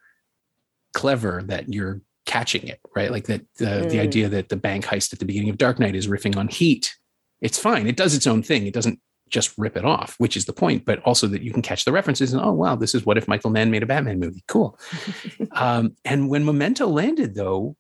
clever 0.93 1.41
that 1.47 1.73
you're 1.73 2.01
catching 2.27 2.67
it 2.67 2.81
right? 2.97 3.13
Like 3.13 3.27
that 3.27 3.43
uh, 3.61 3.87
mm. 3.87 3.91
the 3.91 4.01
idea 4.01 4.29
that 4.29 4.49
the 4.49 4.57
bank 4.57 4.87
heist 4.87 5.13
at 5.13 5.21
the 5.21 5.25
beginning 5.25 5.51
of 5.51 5.57
dark 5.57 5.79
knight 5.79 5.95
is 5.95 6.09
riffing 6.09 6.37
on 6.37 6.49
heat. 6.49 6.97
It's 7.41 7.61
fine. 7.61 7.87
It 7.87 7.97
does 7.97 8.17
its 8.17 8.27
own 8.27 8.43
thing. 8.43 8.67
It 8.67 8.75
doesn't 8.75 8.99
just 9.31 9.57
rip 9.59 9.77
it 9.77 9.85
off, 9.85 10.15
which 10.19 10.37
is 10.37 10.45
the 10.45 10.53
point, 10.53 10.85
but 10.85 11.01
also 11.01 11.27
that 11.29 11.43
you 11.43 11.53
can 11.53 11.63
catch 11.63 11.85
the 11.85 11.93
references 11.93 12.33
and, 12.33 12.43
oh, 12.43 12.53
wow, 12.53 12.77
this 12.77 12.95
is 12.95 13.05
what 13.05 13.19
if 13.19 13.29
Michael 13.29 13.51
Mann 13.51 13.71
made 13.71 13.83
a 13.83 13.87
Batman 13.87 14.19
movie. 14.19 14.45
Cool. 14.49 14.79
um, 15.53 15.97
and 16.05 16.29
when 16.29 16.45
Memento 16.45 16.87
landed, 16.87 17.35
though, 17.35 17.77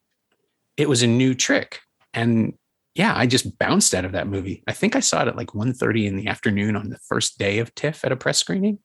it 0.76 0.88
was 0.88 1.02
a 1.02 1.06
new 1.06 1.34
trick. 1.34 1.80
And 2.14 2.54
yeah, 2.94 3.14
I 3.16 3.26
just 3.26 3.58
bounced 3.58 3.94
out 3.94 4.04
of 4.04 4.12
that 4.12 4.26
movie. 4.26 4.62
I 4.66 4.72
think 4.72 4.96
I 4.96 5.00
saw 5.00 5.22
it 5.22 5.28
at 5.28 5.36
like 5.36 5.48
1.30 5.48 6.06
in 6.06 6.16
the 6.16 6.28
afternoon 6.28 6.76
on 6.76 6.90
the 6.90 6.98
first 6.98 7.38
day 7.38 7.58
of 7.58 7.74
TIFF 7.74 8.04
at 8.04 8.12
a 8.12 8.16
press 8.16 8.38
screening. 8.38 8.78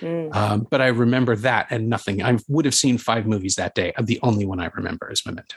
Mm. 0.00 0.34
Um, 0.34 0.66
but 0.70 0.82
I 0.82 0.88
remember 0.88 1.36
that 1.36 1.68
and 1.70 1.88
nothing. 1.88 2.22
I 2.22 2.38
would 2.48 2.64
have 2.64 2.74
seen 2.74 2.98
five 2.98 3.26
movies 3.26 3.54
that 3.54 3.74
day. 3.74 3.92
The 4.00 4.20
only 4.22 4.44
one 4.44 4.60
I 4.60 4.66
remember 4.74 5.10
is 5.10 5.24
Memento. 5.24 5.56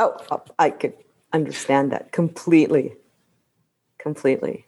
Oh, 0.00 0.16
I 0.58 0.70
could 0.70 0.94
understand 1.32 1.92
that 1.92 2.12
completely. 2.12 2.94
Completely 3.98 4.66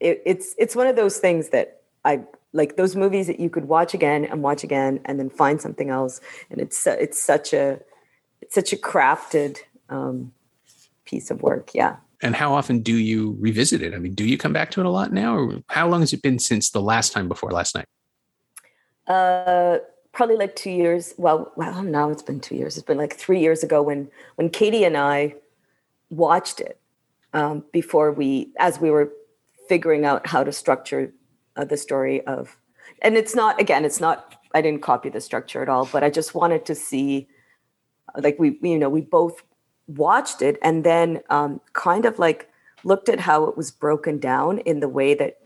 it, 0.00 0.22
it's 0.24 0.54
it's 0.58 0.76
one 0.76 0.86
of 0.86 0.96
those 0.96 1.18
things 1.18 1.50
that 1.50 1.82
I 2.04 2.20
like 2.52 2.76
those 2.76 2.96
movies 2.96 3.26
that 3.26 3.40
you 3.40 3.50
could 3.50 3.66
watch 3.66 3.94
again 3.94 4.24
and 4.24 4.42
watch 4.42 4.64
again 4.64 5.00
and 5.04 5.18
then 5.18 5.28
find 5.28 5.60
something 5.60 5.90
else. 5.90 6.20
And 6.50 6.60
it's 6.60 6.86
it's 6.86 7.20
such 7.20 7.52
a 7.52 7.80
it's 8.40 8.54
such 8.54 8.72
a 8.72 8.76
crafted 8.76 9.58
um, 9.88 10.32
piece 11.04 11.30
of 11.30 11.42
work. 11.42 11.70
Yeah. 11.74 11.96
And 12.20 12.34
how 12.34 12.52
often 12.52 12.80
do 12.80 12.96
you 12.96 13.36
revisit 13.38 13.82
it? 13.82 13.94
I 13.94 13.98
mean 13.98 14.14
do 14.14 14.24
you 14.24 14.38
come 14.38 14.52
back 14.52 14.70
to 14.72 14.80
it 14.80 14.86
a 14.86 14.90
lot 14.90 15.12
now 15.12 15.36
or 15.36 15.62
how 15.68 15.88
long 15.88 16.00
has 16.00 16.12
it 16.12 16.22
been 16.22 16.38
since 16.38 16.70
the 16.70 16.82
last 16.82 17.12
time 17.12 17.28
before 17.28 17.50
last 17.50 17.74
night? 17.74 17.86
Uh 19.06 19.78
probably 20.12 20.36
like 20.36 20.56
two 20.56 20.70
years. 20.70 21.14
Well 21.18 21.52
well 21.56 21.82
now 21.82 22.10
it's 22.10 22.22
been 22.22 22.40
two 22.40 22.54
years. 22.54 22.76
It's 22.76 22.86
been 22.86 22.98
like 22.98 23.14
three 23.14 23.40
years 23.40 23.62
ago 23.62 23.82
when 23.82 24.10
when 24.36 24.50
katie 24.50 24.84
and 24.84 24.96
i 24.96 25.34
watched 26.10 26.60
it 26.60 26.80
um, 27.34 27.64
before 27.72 28.12
we 28.12 28.50
as 28.58 28.80
we 28.80 28.90
were 28.90 29.12
figuring 29.68 30.04
out 30.04 30.26
how 30.26 30.42
to 30.44 30.52
structure 30.52 31.12
uh, 31.56 31.64
the 31.64 31.76
story 31.76 32.24
of 32.26 32.56
and 33.02 33.16
it's 33.16 33.34
not 33.34 33.60
again 33.60 33.84
it's 33.84 34.00
not 34.00 34.36
i 34.54 34.60
didn't 34.60 34.82
copy 34.82 35.08
the 35.08 35.20
structure 35.20 35.62
at 35.62 35.68
all 35.68 35.86
but 35.86 36.02
i 36.02 36.10
just 36.10 36.34
wanted 36.34 36.64
to 36.64 36.74
see 36.74 37.28
like 38.16 38.38
we 38.38 38.58
you 38.62 38.78
know 38.78 38.88
we 38.88 39.00
both 39.00 39.42
watched 39.86 40.42
it 40.42 40.58
and 40.62 40.84
then 40.84 41.20
um, 41.30 41.60
kind 41.72 42.04
of 42.04 42.18
like 42.18 42.50
looked 42.84 43.08
at 43.08 43.20
how 43.20 43.44
it 43.44 43.56
was 43.56 43.70
broken 43.70 44.18
down 44.18 44.58
in 44.60 44.80
the 44.80 44.88
way 44.88 45.14
that 45.14 45.38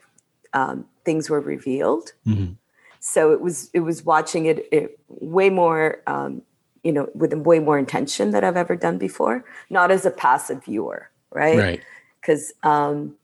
um, 0.53 0.85
things 1.05 1.31
were 1.31 1.41
revealed. 1.41 2.13
Mm-hmm. 2.27 2.53
so 2.99 3.33
it 3.33 3.41
was 3.41 3.71
it 3.73 3.81
was 3.81 4.05
watching 4.05 4.47
it, 4.47 4.67
it 4.73 4.99
way 5.09 5.49
more 5.49 6.03
um, 6.07 6.43
you 6.83 6.93
know 6.93 7.09
with 7.15 7.33
way 7.35 7.59
more 7.59 7.79
intention 7.79 8.33
that 8.33 8.43
i've 8.45 8.57
ever 8.57 8.77
done 8.77 8.99
before 8.99 9.45
not 9.71 9.91
as 9.91 10.05
a 10.05 10.11
passive 10.11 10.65
viewer 10.65 11.13
right? 11.33 11.59
Right. 11.59 11.81
Because 12.21 12.53
um 12.63 13.17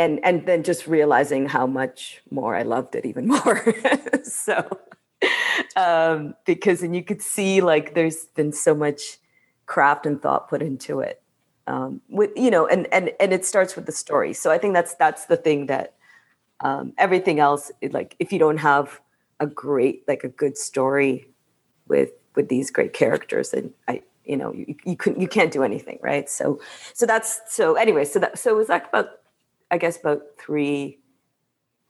and 0.00 0.18
and 0.24 0.46
then 0.46 0.62
just 0.62 0.86
realizing 0.86 1.46
how 1.46 1.66
much 1.66 2.22
more 2.30 2.56
I 2.56 2.62
loved 2.62 2.94
it 2.94 3.04
even 3.04 3.26
more. 3.34 3.74
so 4.22 4.78
um, 5.76 6.34
because 6.46 6.82
and 6.82 6.96
you 6.96 7.04
could 7.04 7.22
see 7.22 7.60
like 7.60 7.94
there's 7.94 8.26
been 8.34 8.52
so 8.52 8.74
much 8.74 9.18
craft 9.66 10.06
and 10.06 10.20
thought 10.20 10.48
put 10.48 10.62
into 10.62 11.00
it. 11.00 11.22
Um, 11.66 12.00
with 12.08 12.30
you 12.34 12.50
know, 12.50 12.66
and 12.66 12.88
and 12.92 13.10
and 13.20 13.32
it 13.32 13.44
starts 13.44 13.76
with 13.76 13.86
the 13.86 13.92
story. 13.92 14.32
So 14.32 14.50
I 14.50 14.58
think 14.58 14.74
that's 14.74 14.94
that's 14.94 15.26
the 15.26 15.36
thing 15.36 15.66
that 15.66 15.94
um, 16.60 16.94
everything 16.96 17.38
else, 17.38 17.70
like 17.90 18.16
if 18.18 18.32
you 18.32 18.38
don't 18.38 18.58
have 18.58 19.00
a 19.38 19.46
great 19.46 20.04
like 20.08 20.24
a 20.24 20.28
good 20.28 20.56
story 20.56 21.28
with 21.86 22.10
with 22.34 22.48
these 22.48 22.70
great 22.70 22.94
characters, 22.94 23.52
and 23.52 23.72
I 23.86 24.02
you 24.24 24.36
know 24.36 24.52
you, 24.52 24.74
you 24.84 24.96
couldn't 24.96 25.20
you 25.20 25.28
can't 25.28 25.52
do 25.52 25.62
anything 25.62 25.98
right. 26.02 26.28
So 26.28 26.58
so 26.94 27.04
that's 27.04 27.40
so 27.48 27.74
anyway. 27.74 28.04
So 28.04 28.18
that 28.18 28.38
so 28.38 28.56
was 28.56 28.68
that 28.68 28.88
about 28.88 29.19
I 29.70 29.78
guess 29.78 29.98
about 29.98 30.22
three. 30.38 30.98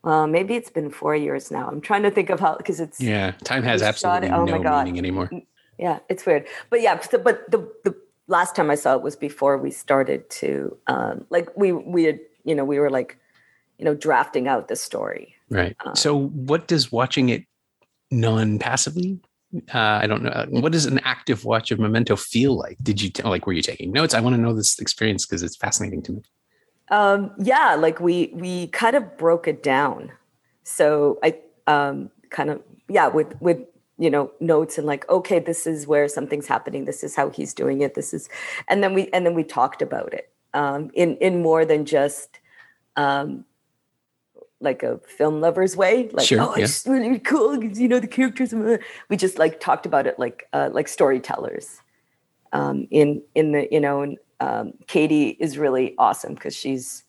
Well, 0.03 0.27
maybe 0.27 0.55
it's 0.55 0.69
been 0.69 0.89
four 0.89 1.15
years 1.15 1.51
now. 1.51 1.67
I'm 1.67 1.81
trying 1.81 2.03
to 2.03 2.11
think 2.11 2.29
of 2.29 2.39
how 2.39 2.57
because 2.57 2.79
it's 2.79 2.99
yeah. 2.99 3.31
Time 3.43 3.63
has 3.63 3.81
absolutely 3.81 4.29
oh 4.29 4.45
no 4.45 4.59
meaning 4.59 4.97
anymore. 4.97 5.29
Yeah, 5.77 5.99
it's 6.09 6.25
weird. 6.25 6.47
But 6.69 6.81
yeah, 6.81 6.99
so, 6.99 7.17
but 7.17 7.49
the 7.49 7.59
the 7.83 7.95
last 8.27 8.55
time 8.55 8.69
I 8.69 8.75
saw 8.75 8.95
it 8.95 9.01
was 9.01 9.15
before 9.15 9.57
we 9.57 9.71
started 9.71 10.29
to 10.41 10.77
um, 10.87 11.25
like 11.29 11.55
we 11.55 11.71
we 11.71 12.03
had 12.05 12.19
you 12.43 12.55
know 12.55 12.65
we 12.65 12.79
were 12.79 12.89
like 12.89 13.17
you 13.77 13.85
know 13.85 13.95
drafting 13.95 14.47
out 14.47 14.67
the 14.67 14.75
story. 14.75 15.35
Right. 15.49 15.75
Um, 15.85 15.95
so 15.95 16.27
what 16.29 16.67
does 16.67 16.91
watching 16.91 17.29
it 17.29 17.45
non 18.09 18.57
passively 18.57 19.19
uh, 19.73 19.99
I 20.01 20.07
don't 20.07 20.23
know. 20.23 20.45
What 20.49 20.71
does 20.71 20.85
an 20.85 20.99
active 20.99 21.43
watch 21.43 21.71
of 21.71 21.79
Memento 21.79 22.15
feel 22.15 22.57
like? 22.57 22.77
Did 22.81 23.01
you 23.01 23.09
t- 23.09 23.23
like? 23.23 23.45
Were 23.45 23.53
you 23.53 23.61
taking 23.61 23.91
notes? 23.91 24.13
I 24.13 24.21
want 24.21 24.35
to 24.35 24.41
know 24.41 24.53
this 24.53 24.79
experience 24.79 25.25
because 25.25 25.43
it's 25.43 25.57
fascinating 25.57 26.01
to 26.03 26.13
me. 26.13 26.21
Um, 26.91 27.31
yeah, 27.39 27.75
like 27.75 27.99
we 27.99 28.31
we 28.33 28.67
kind 28.67 28.95
of 28.95 29.17
broke 29.17 29.47
it 29.47 29.63
down. 29.63 30.11
So 30.63 31.19
I 31.23 31.39
um, 31.67 32.11
kind 32.29 32.49
of 32.49 32.61
yeah 32.87 33.07
with 33.07 33.39
with 33.41 33.59
you 33.97 34.09
know 34.09 34.31
notes 34.39 34.77
and 34.77 34.87
like 34.87 35.07
okay 35.09 35.39
this 35.39 35.67
is 35.67 35.85
where 35.85 36.07
something's 36.07 36.47
happening 36.47 36.85
this 36.85 37.03
is 37.03 37.15
how 37.15 37.29
he's 37.29 37.53
doing 37.53 37.81
it 37.81 37.93
this 37.93 38.13
is 38.13 38.29
and 38.67 38.83
then 38.83 38.93
we 38.93 39.07
and 39.13 39.25
then 39.25 39.35
we 39.35 39.43
talked 39.43 39.81
about 39.81 40.13
it 40.13 40.31
um, 40.53 40.89
in 40.95 41.15
in 41.17 41.41
more 41.41 41.65
than 41.65 41.85
just 41.85 42.39
um, 42.95 43.45
like 44.59 44.81
a 44.81 44.97
film 44.99 45.39
lover's 45.39 45.77
way 45.77 46.09
like 46.13 46.27
sure, 46.27 46.41
oh 46.41 46.55
yeah. 46.55 46.63
it's 46.63 46.85
really 46.87 47.19
cool 47.19 47.57
because 47.57 47.79
you 47.79 47.87
know 47.87 47.99
the 47.99 48.07
characters 48.07 48.53
we 49.07 49.17
just 49.17 49.37
like 49.37 49.59
talked 49.59 49.85
about 49.85 50.07
it 50.07 50.17
like 50.17 50.47
uh, 50.51 50.69
like 50.73 50.87
storytellers 50.87 51.81
um, 52.53 52.87
in 52.89 53.21
in 53.35 53.51
the 53.51 53.67
you 53.71 53.79
know 53.79 54.01
and 54.01 54.17
um, 54.41 54.73
katie 54.87 55.29
is 55.39 55.57
really 55.57 55.95
awesome 55.97 56.33
because 56.33 56.55
she's 56.55 57.05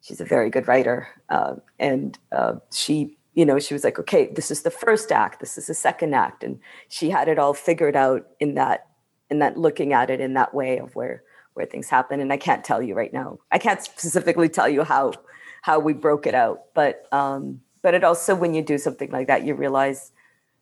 she's 0.00 0.20
a 0.20 0.24
very 0.24 0.50
good 0.50 0.66
writer. 0.66 1.08
Uh, 1.28 1.54
and 1.78 2.18
uh, 2.32 2.54
she 2.72 3.16
you 3.34 3.44
know 3.44 3.58
she 3.58 3.74
was 3.74 3.82
like 3.82 3.98
okay 3.98 4.32
this 4.32 4.50
is 4.50 4.62
the 4.62 4.70
first 4.70 5.12
act. 5.12 5.40
This 5.40 5.58
is 5.58 5.66
the 5.66 5.74
second 5.74 6.14
act. 6.14 6.42
And 6.42 6.58
she 6.88 7.10
had 7.10 7.28
it 7.28 7.38
all 7.38 7.54
figured 7.54 7.96
out 7.96 8.26
in 8.40 8.54
that 8.54 8.86
in 9.30 9.38
that 9.40 9.56
looking 9.56 9.92
at 9.92 10.10
it 10.10 10.20
in 10.20 10.34
that 10.34 10.54
way 10.54 10.78
of 10.78 10.94
where 10.96 11.22
where 11.52 11.66
things 11.66 11.88
happen. 11.88 12.20
And 12.20 12.32
i 12.32 12.36
can't 12.36 12.64
tell 12.64 12.82
you 12.82 12.94
right 12.94 13.12
now. 13.12 13.38
I 13.52 13.58
can't 13.58 13.82
specifically 13.82 14.48
tell 14.48 14.68
you 14.68 14.84
how 14.84 15.12
how 15.62 15.78
we 15.78 15.92
broke 15.92 16.26
it 16.26 16.34
out. 16.34 16.74
But 16.74 17.06
um, 17.12 17.60
but 17.82 17.94
it 17.94 18.04
also 18.04 18.34
when 18.34 18.54
you 18.54 18.62
do 18.62 18.78
something 18.78 19.10
like 19.10 19.26
that, 19.26 19.44
you 19.44 19.54
realize 19.54 20.12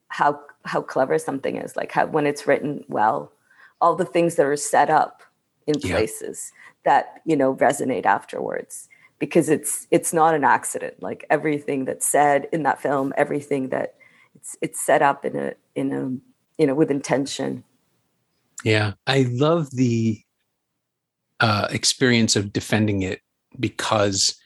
how 0.08 0.40
how 0.64 0.82
clever 0.82 1.18
something 1.18 1.56
is. 1.56 1.76
Like 1.76 1.92
how 1.92 2.06
when 2.06 2.26
it's 2.26 2.46
written 2.46 2.84
well, 2.88 3.32
all 3.80 3.94
the 3.94 4.04
things 4.04 4.34
that 4.36 4.46
are 4.46 4.56
set 4.56 4.90
up 4.90 5.22
in 5.66 5.74
yeah. 5.80 5.96
places 5.96 6.52
that 6.84 7.20
you 7.24 7.36
know 7.36 7.54
resonate 7.56 8.06
afterwards 8.06 8.88
because 9.18 9.48
it's 9.48 9.86
it's 9.90 10.12
not 10.12 10.34
an 10.34 10.42
accident. 10.42 11.02
Like 11.02 11.24
everything 11.30 11.84
that's 11.84 12.06
said 12.06 12.48
in 12.52 12.64
that 12.64 12.80
film, 12.82 13.12
everything 13.16 13.68
that 13.68 13.94
it's 14.34 14.56
it's 14.60 14.80
set 14.80 15.02
up 15.02 15.24
in 15.24 15.36
a 15.36 15.52
in 15.74 15.92
a 15.92 16.60
you 16.60 16.66
know 16.66 16.74
with 16.74 16.90
intention. 16.90 17.64
Yeah, 18.64 18.94
I 19.06 19.26
love 19.30 19.70
the 19.70 20.20
uh, 21.40 21.68
experience 21.70 22.36
of 22.36 22.52
defending 22.52 23.02
it 23.02 23.20
because 23.58 24.36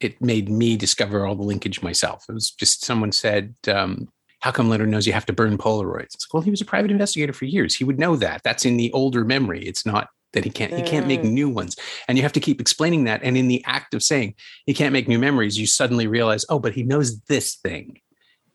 it 0.00 0.20
made 0.20 0.48
me 0.48 0.76
discover 0.76 1.26
all 1.26 1.34
the 1.34 1.42
linkage 1.42 1.82
myself. 1.82 2.24
It 2.28 2.32
was 2.32 2.50
just 2.50 2.84
someone 2.84 3.12
said, 3.12 3.54
um, 3.68 4.08
how 4.40 4.50
come 4.50 4.68
Leonard 4.68 4.90
knows 4.90 5.06
you 5.06 5.12
have 5.12 5.26
to 5.26 5.32
burn 5.32 5.58
Polaroids? 5.58 6.14
It's 6.14 6.26
like, 6.26 6.34
well, 6.34 6.42
he 6.42 6.50
was 6.50 6.60
a 6.60 6.66
private 6.66 6.90
investigator 6.90 7.32
for 7.32 7.46
years. 7.46 7.74
He 7.74 7.84
would 7.84 7.98
know 7.98 8.16
that. 8.16 8.42
That's 8.44 8.64
in 8.64 8.76
the 8.76 8.92
older 8.92 9.24
memory. 9.24 9.64
It's 9.64 9.86
not 9.86 10.08
that 10.36 10.44
he 10.44 10.50
can't, 10.50 10.72
he 10.74 10.82
can't 10.82 11.06
make 11.06 11.22
mm. 11.22 11.32
new 11.32 11.48
ones. 11.48 11.76
And 12.06 12.18
you 12.18 12.22
have 12.22 12.32
to 12.34 12.40
keep 12.40 12.60
explaining 12.60 13.04
that. 13.04 13.22
And 13.22 13.38
in 13.38 13.48
the 13.48 13.64
act 13.64 13.94
of 13.94 14.02
saying 14.02 14.34
he 14.66 14.74
can't 14.74 14.92
make 14.92 15.08
new 15.08 15.18
memories, 15.18 15.58
you 15.58 15.66
suddenly 15.66 16.06
realize, 16.06 16.44
oh, 16.50 16.58
but 16.58 16.74
he 16.74 16.82
knows 16.82 17.18
this 17.22 17.54
thing. 17.54 18.00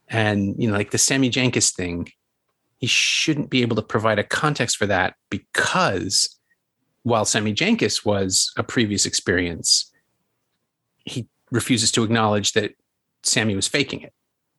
And, 0.07 0.55
you 0.61 0.69
know, 0.69 0.77
like 0.77 0.91
the 0.91 0.99
Sammy 0.99 1.29
jenkins 1.29 1.71
thing, 1.71 2.11
he 2.77 2.85
shouldn't 2.85 3.49
be 3.49 3.63
able 3.63 3.75
to 3.77 3.81
provide 3.81 4.19
a 4.19 4.23
context 4.23 4.77
for 4.77 4.85
that 4.85 5.15
because 5.31 6.37
while 7.01 7.25
Sammy 7.25 7.51
jenkins 7.51 8.05
was 8.05 8.53
a 8.57 8.63
previous 8.63 9.07
experience, 9.07 9.91
he 11.03 11.27
refuses 11.49 11.91
to 11.93 12.03
acknowledge 12.03 12.53
that 12.53 12.75
Sammy 13.23 13.55
was 13.55 13.67
faking 13.67 14.01
it. 14.01 14.13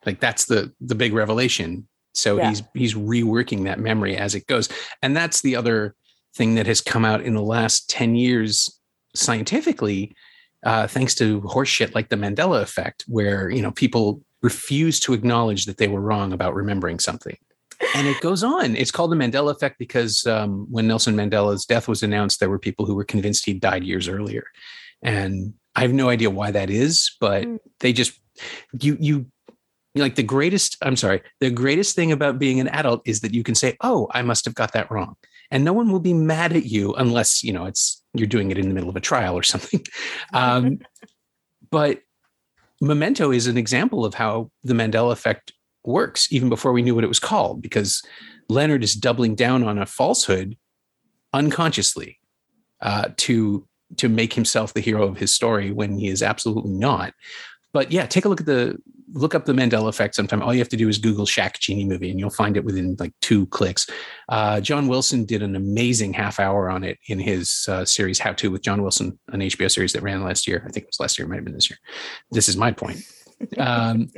Like 0.05 0.19
that's 0.19 0.47
the 0.47 0.73
the 0.81 0.97
big 0.97 1.13
revelation. 1.13 1.87
So 2.15 2.39
yeah. 2.39 2.49
he's 2.49 2.63
he's 2.75 2.95
reworking 2.95 3.65
that 3.65 3.79
memory 3.79 4.17
as 4.17 4.35
it 4.35 4.49
goes. 4.49 4.69
And 5.03 5.17
that's 5.17 5.41
the 5.43 5.55
other 5.55 5.95
thing 6.35 6.55
that 6.55 6.67
has 6.67 6.81
come 6.81 7.05
out 7.05 7.23
in 7.23 7.35
the 7.35 7.43
last 7.43 7.89
10 7.91 8.15
years 8.15 8.79
scientifically, 9.15 10.15
uh, 10.65 10.87
thanks 10.87 11.15
to 11.17 11.41
horseshit 11.43 11.95
like 11.95 12.09
the 12.09 12.17
Mandela 12.17 12.63
effect, 12.63 13.05
where 13.09 13.51
you 13.51 13.63
know 13.63 13.73
people 13.73 14.23
refuse 14.43 14.99
to 15.01 15.13
acknowledge 15.13 15.67
that 15.67 15.79
they 15.79 15.89
were 15.89 16.01
wrong 16.01 16.33
about 16.33 16.55
remembering 16.55 16.99
something. 16.99 17.37
And 17.95 18.07
it 18.07 18.21
goes 18.21 18.45
on. 18.45 18.77
It's 18.77 18.91
called 18.91 19.11
the 19.11 19.17
Mandela 19.17 19.51
effect 19.51 19.79
because 19.79 20.25
um, 20.27 20.67
when 20.71 20.87
Nelson 20.87 21.17
Mandela's 21.17 21.67
death 21.67 21.89
was 21.89 22.03
announced, 22.03 22.39
there 22.39 22.51
were 22.51 22.59
people 22.59 22.87
who 22.87 22.95
were 22.95 23.05
convinced 23.05 23.45
he 23.45 23.55
died 23.55 23.83
years 23.83 24.09
earlier. 24.09 24.45
And 25.03 25.55
I 25.75 25.83
have 25.83 25.93
no 25.93 26.09
idea 26.09 26.31
why 26.31 26.53
that 26.53 26.71
is, 26.71 27.17
but 27.21 27.45
mm. 27.45 27.59
they 27.81 27.93
just 27.93 28.19
you 28.81 28.97
you 29.01 29.27
like 29.95 30.15
the 30.15 30.23
greatest 30.23 30.77
i'm 30.83 30.97
sorry 30.97 31.21
the 31.41 31.51
greatest 31.51 31.95
thing 31.95 32.13
about 32.13 32.39
being 32.39 32.61
an 32.61 32.69
adult 32.69 33.03
is 33.05 33.21
that 33.21 33.35
you 33.35 33.43
can 33.43 33.55
say 33.55 33.77
oh 33.83 34.09
i 34.13 34.23
must 34.23 34.45
have 34.45 34.55
got 34.55 34.73
that 34.73 34.91
wrong 34.91 35.17
and 35.53 35.65
no 35.65 35.73
one 35.73 35.93
will 35.93 36.01
be 36.01 36.15
mad 36.15 36.57
at 36.57 36.65
you 36.65 36.95
unless 36.95 37.45
you 37.45 37.53
know 37.53 37.67
it's 37.67 38.03
you're 38.15 38.27
doing 38.27 38.51
it 38.51 38.59
in 38.59 38.69
the 38.69 38.75
middle 38.75 38.91
of 38.91 38.97
a 38.97 39.01
trial 39.01 39.39
or 39.39 39.43
something 39.55 39.85
um, 40.33 40.81
but 41.71 42.01
memento 42.81 43.31
is 43.31 43.47
an 43.47 43.57
example 43.57 44.05
of 44.05 44.15
how 44.15 44.51
the 44.65 44.75
mandela 44.75 45.13
effect 45.13 45.53
works 45.85 46.33
even 46.33 46.49
before 46.49 46.73
we 46.73 46.83
knew 46.83 46.95
what 46.95 47.05
it 47.05 47.09
was 47.09 47.21
called 47.21 47.63
because 47.63 48.03
leonard 48.49 48.83
is 48.83 48.95
doubling 48.95 49.37
down 49.37 49.63
on 49.63 49.79
a 49.79 49.87
falsehood 49.87 50.57
unconsciously 51.33 52.19
uh, 52.81 53.09
to 53.17 53.67
to 53.97 54.09
make 54.09 54.33
himself 54.33 54.75
the 54.75 54.81
hero 54.81 55.07
of 55.07 55.19
his 55.19 55.33
story 55.33 55.71
when 55.71 55.99
he 55.99 56.09
is 56.09 56.23
absolutely 56.23 56.73
not. 56.73 57.15
But 57.73 57.91
yeah, 57.91 58.07
take 58.07 58.25
a 58.25 58.29
look 58.29 58.41
at 58.41 58.47
the 58.47 58.79
look 59.15 59.35
up 59.35 59.45
the 59.45 59.53
Mandela 59.53 59.89
effect 59.89 60.15
sometime. 60.15 60.43
All 60.43 60.55
you 60.55 60.61
have 60.61 60.69
to 60.71 60.77
do 60.77 60.89
is 60.89 60.99
Google 60.99 61.27
Shaq 61.27 61.59
Genie 61.59 61.85
movie 61.85 62.11
and 62.11 62.19
you'll 62.19 62.31
find 62.31 62.57
it 62.57 62.65
within 62.65 62.97
like 62.99 63.13
two 63.21 63.47
clicks. 63.47 63.87
Uh, 64.29 64.61
John 64.61 64.89
Wilson 64.89 65.25
did 65.25 65.43
an 65.43 65.55
amazing 65.55 66.13
half 66.13 66.41
hour 66.41 66.71
on 66.71 66.83
it 66.85 66.99
in 67.09 67.19
his 67.19 67.67
uh, 67.69 67.85
series 67.85 68.19
How 68.19 68.33
To 68.33 68.51
with 68.51 68.63
John 68.63 68.83
Wilson, 68.83 69.19
an 69.29 69.41
HBO 69.41 69.71
series 69.71 69.93
that 69.93 70.03
ran 70.03 70.23
last 70.23 70.47
year. 70.47 70.65
I 70.67 70.71
think 70.71 70.85
it 70.85 70.89
was 70.89 71.01
last 71.01 71.19
year, 71.19 71.27
it 71.27 71.29
might 71.29 71.37
have 71.37 71.45
been 71.45 71.55
this 71.55 71.71
year. 71.71 71.79
This 72.31 72.49
is 72.49 72.57
my 72.57 72.73
point. 72.73 73.01
Um, 73.59 74.09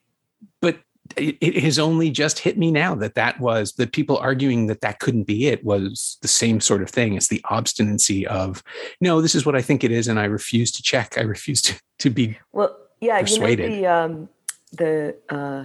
but 0.62 0.78
it, 1.16 1.36
it, 1.40 1.62
has 1.62 1.78
only 1.78 2.10
just 2.10 2.38
hit 2.38 2.58
me 2.58 2.70
now 2.70 2.94
that 2.96 3.14
that 3.14 3.40
was 3.40 3.72
the 3.72 3.86
people 3.86 4.18
arguing 4.18 4.66
that 4.66 4.80
that 4.80 4.98
couldn't 4.98 5.24
be 5.24 5.46
it 5.46 5.64
was 5.64 6.18
the 6.22 6.28
same 6.28 6.60
sort 6.60 6.82
of 6.82 6.90
thing. 6.90 7.14
It's 7.14 7.28
the 7.28 7.44
obstinacy 7.48 8.26
of, 8.26 8.62
no, 9.00 9.20
this 9.20 9.34
is 9.34 9.46
what 9.46 9.56
I 9.56 9.62
think 9.62 9.82
it 9.82 9.92
is, 9.92 10.08
and 10.08 10.18
I 10.18 10.24
refuse 10.24 10.70
to 10.72 10.82
check. 10.82 11.16
I 11.16 11.22
refuse 11.22 11.62
to 11.62 11.80
to 11.98 12.10
be 12.10 12.38
well. 12.52 12.76
Yeah, 13.00 13.20
persuaded. 13.20 13.72
you 13.72 13.82
know 13.82 13.82
the 13.82 13.86
um, 13.86 14.28
the 14.72 15.16
uh, 15.28 15.64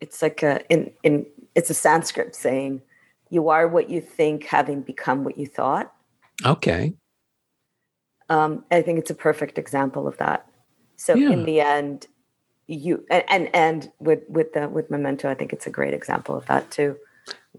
it's 0.00 0.22
like 0.22 0.42
a 0.42 0.64
in 0.72 0.92
in 1.02 1.26
it's 1.54 1.70
a 1.70 1.74
Sanskrit 1.74 2.34
saying, 2.34 2.82
"You 3.30 3.48
are 3.48 3.66
what 3.66 3.90
you 3.90 4.00
think, 4.00 4.44
having 4.44 4.82
become 4.82 5.24
what 5.24 5.38
you 5.38 5.46
thought." 5.46 5.92
Okay. 6.44 6.94
Um, 8.28 8.64
I 8.70 8.82
think 8.82 8.98
it's 8.98 9.10
a 9.10 9.14
perfect 9.14 9.56
example 9.56 10.08
of 10.08 10.16
that. 10.18 10.46
So 10.96 11.14
yeah. 11.14 11.30
in 11.30 11.44
the 11.44 11.60
end, 11.60 12.08
you 12.66 13.04
and 13.10 13.24
and, 13.28 13.54
and 13.54 13.92
with 14.00 14.20
with 14.28 14.52
the 14.52 14.68
with 14.68 14.90
memento 14.90 15.30
i 15.30 15.34
think 15.34 15.52
it's 15.52 15.66
a 15.66 15.70
great 15.70 15.94
example 15.94 16.36
of 16.36 16.44
that 16.46 16.70
too 16.70 16.96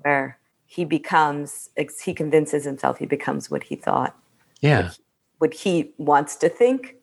where 0.01 0.38
he 0.65 0.83
becomes 0.83 1.69
he 2.03 2.13
convinces 2.13 2.65
himself 2.65 2.97
he 2.97 3.05
becomes 3.05 3.49
what 3.49 3.63
he 3.63 3.75
thought 3.75 4.17
yeah 4.62 4.83
what, 4.83 4.99
what 5.38 5.53
he 5.53 5.93
wants 5.97 6.36
to 6.36 6.49
think 6.49 6.95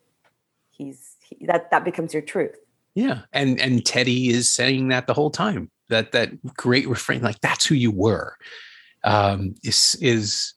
he's 0.70 1.13
he, 1.13 1.13
that 1.42 1.70
that 1.70 1.85
becomes 1.85 2.12
your 2.12 2.23
truth. 2.23 2.57
Yeah. 2.94 3.23
And 3.33 3.61
and 3.61 3.85
teddy 3.85 4.31
is 4.31 4.51
saying 4.51 4.88
that 4.88 5.07
the 5.07 5.14
whole 5.14 5.31
time 5.31 5.70
that 5.88 6.12
that 6.12 6.31
great 6.55 6.88
refrain 6.88 7.23
like 7.23 7.40
that's 7.40 7.66
who 7.66 7.75
you 7.75 7.90
were 7.90 8.37
um 9.03 9.55
is 9.62 9.97
is 10.01 10.55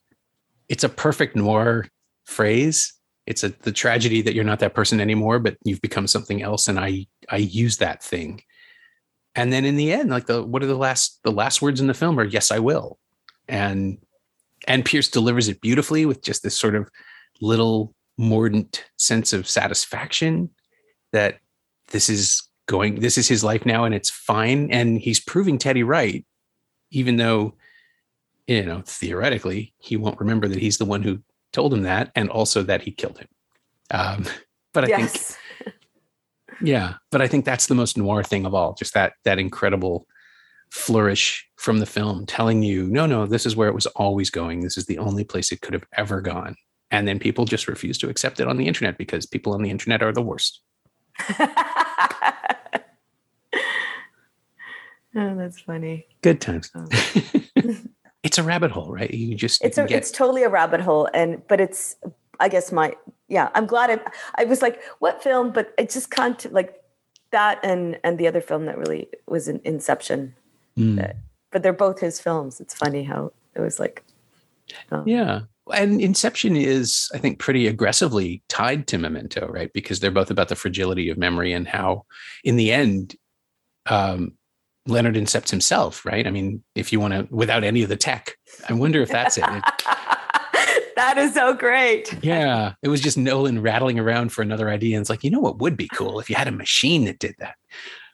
it's 0.69 0.83
a 0.83 0.89
perfect 0.89 1.35
noir 1.35 1.87
phrase. 2.25 2.93
It's 3.25 3.43
a 3.43 3.49
the 3.49 3.71
tragedy 3.71 4.21
that 4.21 4.33
you're 4.33 4.43
not 4.43 4.59
that 4.59 4.75
person 4.75 5.01
anymore 5.01 5.39
but 5.39 5.57
you've 5.63 5.81
become 5.81 6.07
something 6.07 6.41
else 6.41 6.67
and 6.67 6.79
i 6.79 7.05
i 7.29 7.37
use 7.37 7.77
that 7.77 8.03
thing. 8.03 8.41
And 9.35 9.53
then 9.53 9.65
in 9.65 9.75
the 9.75 9.91
end 9.91 10.09
like 10.09 10.27
the 10.27 10.43
what 10.43 10.63
are 10.63 10.67
the 10.67 10.75
last 10.75 11.19
the 11.23 11.31
last 11.31 11.61
words 11.61 11.81
in 11.81 11.87
the 11.87 11.93
film 11.93 12.19
are 12.19 12.25
yes 12.25 12.51
i 12.51 12.59
will. 12.59 12.99
And 13.49 13.97
and 14.67 14.85
pearce 14.85 15.09
delivers 15.09 15.47
it 15.47 15.61
beautifully 15.61 16.05
with 16.05 16.21
just 16.23 16.43
this 16.43 16.57
sort 16.57 16.75
of 16.75 16.89
little 17.41 17.93
mordant 18.17 18.85
sense 18.97 19.31
of 19.33 19.47
satisfaction 19.47 20.49
that 21.13 21.39
this 21.87 22.09
is 22.09 22.43
going 22.67 22.99
this 22.99 23.17
is 23.17 23.27
his 23.27 23.43
life 23.43 23.65
now 23.65 23.85
and 23.85 23.95
it's 23.95 24.09
fine 24.09 24.69
and 24.71 24.99
he's 24.99 25.19
proving 25.19 25.57
teddy 25.57 25.83
right 25.83 26.25
even 26.91 27.15
though 27.15 27.53
you 28.47 28.63
know 28.63 28.81
theoretically 28.85 29.73
he 29.77 29.95
won't 29.95 30.19
remember 30.19 30.47
that 30.47 30.59
he's 30.59 30.77
the 30.77 30.85
one 30.85 31.01
who 31.01 31.19
told 31.53 31.73
him 31.73 31.83
that 31.83 32.11
and 32.15 32.29
also 32.29 32.63
that 32.63 32.81
he 32.81 32.91
killed 32.91 33.17
him 33.17 33.27
Um, 33.89 34.25
but 34.73 34.85
I 34.85 34.87
yes. 34.87 35.37
think, 35.59 35.75
yeah, 36.61 36.95
but 37.11 37.21
I 37.21 37.27
think 37.27 37.45
that's 37.45 37.67
the 37.67 37.75
most 37.75 37.97
noir 37.97 38.23
thing 38.23 38.45
of 38.45 38.53
all. 38.53 38.73
Just 38.73 38.93
that 38.93 39.13
that 39.23 39.39
incredible 39.39 40.07
flourish 40.69 41.47
from 41.55 41.79
the 41.79 41.85
film, 41.85 42.25
telling 42.25 42.61
you, 42.61 42.87
no, 42.87 43.05
no, 43.05 43.25
this 43.25 43.45
is 43.45 43.55
where 43.55 43.69
it 43.69 43.75
was 43.75 43.85
always 43.87 44.29
going. 44.29 44.61
This 44.61 44.77
is 44.77 44.85
the 44.85 44.97
only 44.97 45.23
place 45.23 45.51
it 45.51 45.61
could 45.61 45.73
have 45.73 45.85
ever 45.93 46.21
gone. 46.21 46.55
And 46.91 47.07
then 47.07 47.19
people 47.19 47.45
just 47.45 47.67
refuse 47.67 47.97
to 47.99 48.09
accept 48.09 48.39
it 48.39 48.47
on 48.47 48.57
the 48.57 48.67
internet 48.67 48.97
because 48.97 49.25
people 49.25 49.53
on 49.53 49.63
the 49.63 49.69
internet 49.69 50.03
are 50.03 50.11
the 50.11 50.21
worst. 50.21 50.61
Oh, 55.17 55.35
that's 55.35 55.59
funny. 55.59 56.05
Good 56.21 56.39
times. 56.39 56.69
Oh. 56.75 56.85
it's 58.23 58.37
a 58.37 58.43
rabbit 58.43 58.69
hole, 58.69 58.91
right? 58.91 59.11
You 59.11 59.35
just 59.35 59.63
it's 59.63 59.77
a, 59.77 59.85
get... 59.85 59.97
it's 59.97 60.11
totally 60.11 60.43
a 60.43 60.49
rabbit 60.49 60.79
hole, 60.79 61.09
and 61.13 61.45
but 61.47 61.59
it's 61.59 61.95
I 62.39 62.49
guess 62.49 62.71
my 62.71 62.95
yeah. 63.27 63.49
I'm 63.55 63.65
glad 63.65 63.89
I 63.89 63.99
I 64.35 64.45
was 64.45 64.61
like 64.61 64.79
what 64.99 65.23
film, 65.23 65.51
but 65.51 65.73
it 65.77 65.89
just 65.89 66.11
can't 66.11 66.51
like 66.53 66.83
that 67.31 67.59
and 67.63 67.99
and 68.03 68.19
the 68.19 68.27
other 68.27 68.41
film 68.41 68.65
that 68.65 68.77
really 68.77 69.09
was 69.27 69.47
an 69.47 69.59
Inception. 69.63 70.35
Mm. 70.77 70.97
That, 70.97 71.17
but 71.51 71.63
they're 71.63 71.73
both 71.73 71.99
his 71.99 72.19
films. 72.19 72.59
It's 72.59 72.75
funny 72.75 73.03
how 73.03 73.31
it 73.55 73.61
was 73.61 73.79
like. 73.79 74.03
Um, 74.91 75.07
yeah, 75.07 75.41
and 75.73 76.01
Inception 76.01 76.55
is, 76.55 77.09
I 77.13 77.17
think, 77.17 77.39
pretty 77.39 77.67
aggressively 77.67 78.43
tied 78.49 78.87
to 78.87 78.97
Memento, 78.97 79.47
right? 79.47 79.71
Because 79.73 79.99
they're 79.99 80.11
both 80.11 80.31
about 80.31 80.49
the 80.49 80.55
fragility 80.55 81.09
of 81.09 81.17
memory 81.17 81.53
and 81.53 81.67
how, 81.67 82.05
in 82.43 82.55
the 82.55 82.71
end, 82.71 83.15
um, 83.85 84.33
Leonard 84.87 85.15
incepts 85.15 85.49
himself, 85.49 86.05
right? 86.05 86.25
I 86.25 86.31
mean, 86.31 86.63
if 86.75 86.91
you 86.91 86.99
want 86.99 87.13
to, 87.13 87.27
without 87.29 87.63
any 87.63 87.83
of 87.83 87.89
the 87.89 87.97
tech, 87.97 88.35
I 88.69 88.73
wonder 88.73 89.01
if 89.01 89.09
that's 89.09 89.37
it. 89.37 89.43
that 90.95 91.15
is 91.17 91.33
so 91.33 91.53
great. 91.53 92.17
Yeah. 92.23 92.73
It 92.81 92.87
was 92.87 93.01
just 93.01 93.17
Nolan 93.17 93.61
rattling 93.61 93.99
around 93.99 94.29
for 94.31 94.41
another 94.41 94.69
idea. 94.69 94.95
And 94.95 95.01
it's 95.01 95.09
like, 95.09 95.23
you 95.23 95.29
know 95.29 95.39
what 95.39 95.59
would 95.59 95.77
be 95.77 95.89
cool 95.93 96.19
if 96.19 96.29
you 96.29 96.35
had 96.35 96.47
a 96.47 96.51
machine 96.51 97.05
that 97.05 97.19
did 97.19 97.35
that? 97.39 97.55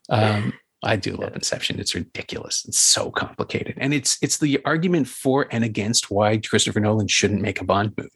Um, 0.09 0.53
I 0.83 0.95
do 0.95 1.15
love 1.15 1.35
Inception. 1.35 1.79
It's 1.79 1.95
ridiculous. 1.95 2.65
It's 2.67 2.77
so 2.77 3.11
complicated. 3.11 3.75
And 3.77 3.93
it's 3.93 4.17
it's 4.21 4.37
the 4.37 4.59
argument 4.65 5.07
for 5.07 5.47
and 5.51 5.63
against 5.63 6.11
why 6.11 6.37
Christopher 6.37 6.79
Nolan 6.79 7.07
shouldn't 7.07 7.41
make 7.41 7.61
a 7.61 7.63
Bond 7.63 7.93
movie. 7.97 8.09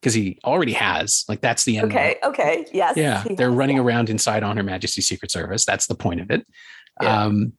Because 0.00 0.14
he 0.14 0.38
already 0.44 0.72
has. 0.72 1.24
Like 1.28 1.40
that's 1.40 1.64
the 1.64 1.78
end. 1.78 1.92
Okay. 1.92 2.16
Okay. 2.24 2.66
Yes. 2.72 2.96
Yeah. 2.96 3.24
They're 3.36 3.50
has, 3.50 3.56
running 3.56 3.76
yeah. 3.76 3.82
around 3.82 4.10
inside 4.10 4.42
on 4.42 4.56
Her 4.56 4.62
Majesty's 4.62 5.06
Secret 5.06 5.30
Service. 5.30 5.64
That's 5.64 5.86
the 5.86 5.94
point 5.94 6.20
of 6.20 6.30
it. 6.30 6.46
Yeah. 7.00 7.22
Um, 7.24 7.52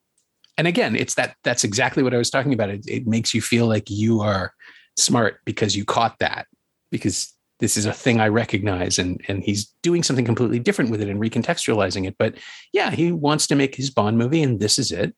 and 0.57 0.67
again 0.67 0.95
it's 0.95 1.15
that 1.15 1.35
that's 1.43 1.63
exactly 1.63 2.03
what 2.03 2.13
i 2.13 2.17
was 2.17 2.29
talking 2.29 2.53
about 2.53 2.69
it, 2.69 2.85
it 2.87 3.07
makes 3.07 3.33
you 3.33 3.41
feel 3.41 3.67
like 3.67 3.89
you 3.89 4.21
are 4.21 4.53
smart 4.97 5.39
because 5.45 5.75
you 5.75 5.83
caught 5.83 6.17
that 6.19 6.45
because 6.91 7.33
this 7.63 7.77
is 7.77 7.85
a 7.85 7.93
thing 7.93 8.19
i 8.19 8.27
recognize 8.27 8.99
and 8.99 9.21
and 9.29 9.41
he's 9.41 9.67
doing 9.81 10.03
something 10.03 10.25
completely 10.25 10.59
different 10.59 10.91
with 10.91 11.01
it 11.01 11.07
and 11.07 11.21
recontextualizing 11.21 12.05
it 12.05 12.13
but 12.19 12.35
yeah 12.73 12.91
he 12.91 13.09
wants 13.09 13.47
to 13.47 13.55
make 13.55 13.73
his 13.73 13.89
bond 13.89 14.17
movie 14.17 14.43
and 14.43 14.59
this 14.59 14.77
is 14.77 14.91
it 14.91 15.15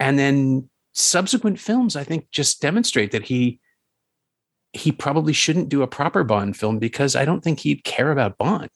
and 0.00 0.18
then 0.18 0.68
subsequent 0.92 1.60
films 1.60 1.94
i 1.94 2.02
think 2.02 2.28
just 2.32 2.60
demonstrate 2.60 3.12
that 3.12 3.26
he 3.26 3.60
he 4.72 4.90
probably 4.90 5.32
shouldn't 5.32 5.68
do 5.68 5.82
a 5.82 5.86
proper 5.86 6.24
bond 6.24 6.56
film 6.56 6.80
because 6.80 7.14
i 7.14 7.24
don't 7.24 7.44
think 7.44 7.60
he'd 7.60 7.84
care 7.84 8.10
about 8.10 8.36
bond 8.38 8.68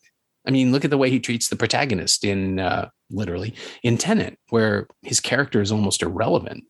I 0.46 0.52
mean, 0.52 0.70
look 0.70 0.84
at 0.84 0.92
the 0.92 0.96
way 0.98 1.10
he 1.10 1.18
treats 1.18 1.48
the 1.48 1.56
protagonist 1.56 2.24
in 2.24 2.60
uh, 2.60 2.88
literally 3.10 3.52
in 3.82 3.98
Tenet, 3.98 4.38
where 4.50 4.86
his 5.02 5.18
character 5.18 5.60
is 5.60 5.72
almost 5.72 6.04
irrelevant. 6.04 6.62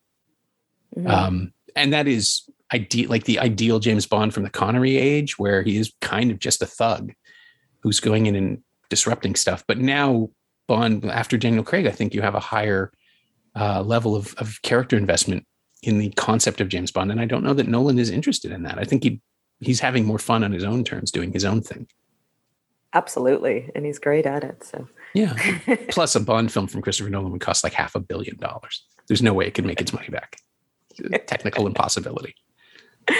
Mm-hmm. 0.96 1.07
Um, 1.07 1.52
and 1.74 1.92
that 1.92 2.09
is 2.09 2.48
ideal, 2.72 3.09
like 3.11 3.24
the 3.24 3.38
ideal 3.38 3.79
James 3.79 4.07
Bond 4.07 4.35
from 4.35 4.42
the 4.42 4.50
Connery 4.50 4.96
age, 4.96 5.38
where 5.38 5.62
he 5.62 5.76
is 5.76 5.92
kind 6.00 6.31
of 6.31 6.38
just 6.38 6.62
a 6.62 6.66
thug 6.66 7.12
who's 7.83 8.00
going 8.00 8.26
in 8.26 8.35
and 8.35 8.62
disrupting 8.88 9.35
stuff. 9.35 9.64
But 9.66 9.79
now, 9.79 10.31
Bond, 10.66 11.05
after 11.05 11.37
Daniel 11.37 11.64
Craig, 11.64 11.87
I 11.87 11.92
think 11.92 12.14
you 12.14 12.22
have 12.22 12.35
a 12.35 12.40
higher 12.40 12.92
uh, 13.55 13.83
level 13.83 14.16
of, 14.16 14.35
of 14.35 14.61
character 14.62 14.96
investment 14.96 15.46
in 15.83 15.98
the 15.98 16.11
concept 16.11 16.61
of 16.61 16.68
James 16.68 16.90
Bond. 16.90 17.11
And 17.11 17.20
I 17.20 17.24
don't 17.24 17.44
know 17.44 17.55
that 17.55 17.68
Nolan 17.68 17.98
is 17.98 18.11
interested 18.11 18.50
in 18.50 18.62
that. 18.64 18.79
I 18.79 18.85
think 18.85 19.05
he 19.05 19.20
he's 19.61 19.81
having 19.81 20.05
more 20.05 20.18
fun 20.18 20.44
on 20.44 20.52
his 20.52 20.64
own 20.64 20.85
terms, 20.85 21.11
doing 21.11 21.33
his 21.33 21.44
own 21.44 21.62
thing. 21.62 21.87
Absolutely, 22.92 23.70
and 23.74 23.85
he's 23.85 23.98
great 23.98 24.26
at 24.26 24.42
it. 24.42 24.64
So 24.64 24.88
yeah. 25.14 25.35
Plus, 25.88 26.14
a 26.14 26.20
Bond 26.20 26.52
film 26.52 26.66
from 26.66 26.83
Christopher 26.83 27.11
Nolan 27.11 27.33
would 27.33 27.40
cost 27.40 27.64
like 27.64 27.72
half 27.72 27.94
a 27.94 28.00
billion 28.00 28.37
dollars. 28.37 28.85
There's 29.09 29.22
no 29.22 29.33
way 29.33 29.46
it 29.46 29.55
could 29.55 29.64
make 29.64 29.81
its 29.81 29.92
money 29.92 30.09
back. 30.09 30.37
Technical 31.26 31.66
impossibility. 31.66 32.35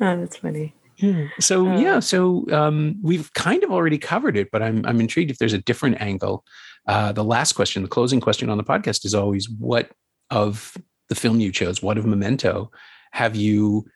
Oh, 0.00 0.18
that's 0.18 0.38
funny. 0.38 0.74
Yeah. 0.96 1.28
So 1.38 1.68
uh, 1.68 1.78
yeah, 1.78 2.00
so 2.00 2.44
um, 2.50 2.96
we've 3.00 3.32
kind 3.34 3.62
of 3.62 3.70
already 3.70 3.96
covered 3.96 4.36
it, 4.36 4.50
but 4.50 4.60
I'm 4.60 4.84
I'm 4.84 5.00
intrigued 5.00 5.30
if 5.30 5.38
there's 5.38 5.52
a 5.52 5.58
different 5.58 6.00
angle. 6.00 6.44
Uh, 6.86 7.12
the 7.12 7.24
last 7.24 7.52
question, 7.52 7.82
the 7.82 7.88
closing 7.88 8.20
question 8.20 8.50
on 8.50 8.58
the 8.58 8.64
podcast, 8.64 9.04
is 9.04 9.14
always 9.14 9.48
what 9.48 9.92
of 10.30 10.76
the 11.08 11.14
film 11.14 11.38
you 11.40 11.52
chose, 11.52 11.82
what 11.82 11.96
of 11.96 12.06
Memento, 12.06 12.70
have 13.12 13.36
you 13.36 13.86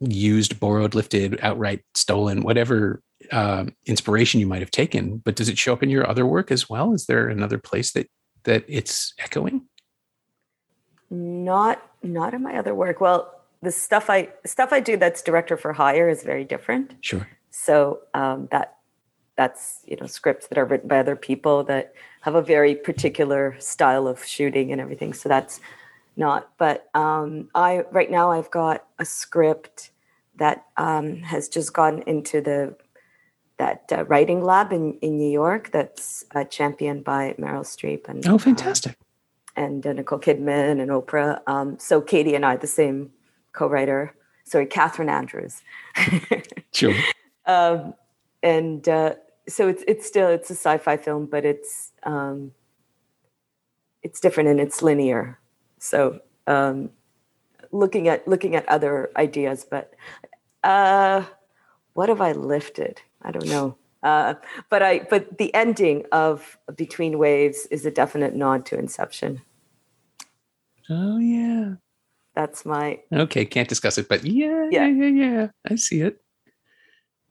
used, 0.00 0.60
borrowed, 0.60 0.94
lifted, 0.94 1.38
outright 1.42 1.82
stolen, 1.94 2.42
whatever 2.42 3.02
uh, 3.32 3.64
inspiration 3.86 4.40
you 4.40 4.46
might 4.46 4.60
have 4.60 4.70
taken, 4.70 5.18
but 5.18 5.36
does 5.36 5.48
it 5.48 5.58
show 5.58 5.72
up 5.72 5.82
in 5.82 5.90
your 5.90 6.08
other 6.08 6.26
work 6.26 6.50
as 6.50 6.68
well? 6.68 6.92
Is 6.92 7.06
there 7.06 7.28
another 7.28 7.58
place 7.58 7.92
that 7.92 8.08
that 8.44 8.64
it's 8.68 9.14
echoing? 9.18 9.62
Not 11.10 11.82
not 12.02 12.34
in 12.34 12.42
my 12.42 12.56
other 12.56 12.74
work. 12.74 13.00
Well, 13.00 13.35
the 13.66 13.72
stuff 13.72 14.08
I 14.08 14.28
stuff 14.44 14.72
I 14.72 14.78
do 14.78 14.96
that's 14.96 15.22
director 15.22 15.56
for 15.56 15.72
hire 15.72 16.08
is 16.08 16.22
very 16.22 16.44
different. 16.44 16.94
Sure. 17.00 17.26
So 17.50 18.02
um, 18.14 18.46
that 18.52 18.76
that's 19.36 19.80
you 19.86 19.96
know 19.96 20.06
scripts 20.06 20.46
that 20.46 20.56
are 20.56 20.64
written 20.64 20.88
by 20.88 21.00
other 21.00 21.16
people 21.16 21.64
that 21.64 21.92
have 22.20 22.36
a 22.36 22.42
very 22.42 22.76
particular 22.76 23.56
style 23.58 24.06
of 24.06 24.24
shooting 24.24 24.70
and 24.70 24.80
everything. 24.80 25.12
So 25.12 25.28
that's 25.28 25.60
not. 26.16 26.48
But 26.58 26.88
um, 26.94 27.50
I 27.56 27.82
right 27.90 28.08
now 28.08 28.30
I've 28.30 28.52
got 28.52 28.84
a 29.00 29.04
script 29.04 29.90
that 30.36 30.64
um, 30.76 31.16
has 31.22 31.48
just 31.48 31.72
gone 31.72 32.04
into 32.06 32.40
the 32.40 32.76
that 33.58 33.90
uh, 33.90 34.04
writing 34.04 34.44
lab 34.44 34.72
in, 34.72 34.92
in 35.00 35.16
New 35.16 35.30
York 35.30 35.72
that's 35.72 36.24
uh, 36.36 36.44
championed 36.44 37.02
by 37.02 37.34
Meryl 37.36 37.64
Streep 37.64 38.08
and 38.08 38.24
oh, 38.28 38.38
fantastic, 38.38 38.92
uh, 38.92 39.62
and 39.62 39.84
uh, 39.84 39.92
Nicole 39.92 40.20
Kidman 40.20 40.80
and 40.80 40.88
Oprah. 40.92 41.40
Um, 41.48 41.80
so 41.80 42.00
Katie 42.00 42.36
and 42.36 42.46
I, 42.46 42.54
the 42.54 42.68
same 42.68 43.10
co-writer, 43.56 44.14
sorry, 44.44 44.66
Kathryn 44.66 45.10
Andrews. 45.10 45.62
sure. 46.72 46.94
Um, 47.46 47.94
and 48.42 48.88
uh, 48.88 49.14
so 49.48 49.68
it's 49.68 49.82
it's 49.88 50.06
still 50.06 50.28
it's 50.28 50.50
a 50.50 50.54
sci-fi 50.54 50.96
film, 50.96 51.26
but 51.26 51.44
it's 51.44 51.92
um, 52.04 52.52
it's 54.02 54.20
different 54.20 54.48
and 54.48 54.60
it's 54.60 54.82
linear. 54.82 55.40
So 55.78 56.20
um, 56.46 56.90
looking 57.72 58.08
at 58.08 58.28
looking 58.28 58.54
at 58.54 58.68
other 58.68 59.10
ideas, 59.16 59.66
but 59.68 59.94
uh, 60.62 61.24
what 61.94 62.08
have 62.08 62.20
I 62.20 62.32
lifted? 62.32 63.00
I 63.22 63.30
don't 63.30 63.48
know. 63.48 63.76
Uh, 64.02 64.34
but 64.68 64.82
I 64.82 65.00
but 65.10 65.38
the 65.38 65.52
ending 65.54 66.04
of 66.12 66.58
Between 66.76 67.18
Waves 67.18 67.66
is 67.70 67.86
a 67.86 67.90
definite 67.90 68.34
nod 68.34 68.66
to 68.66 68.78
Inception. 68.78 69.42
Oh 70.88 71.18
yeah. 71.18 71.74
That's 72.36 72.64
my 72.64 73.00
Okay, 73.12 73.44
can't 73.44 73.68
discuss 73.68 73.98
it, 73.98 74.08
but 74.08 74.24
yeah, 74.24 74.68
yeah, 74.70 74.86
yeah, 74.86 75.06
yeah. 75.06 75.46
I 75.68 75.74
see 75.74 76.02
it. 76.02 76.20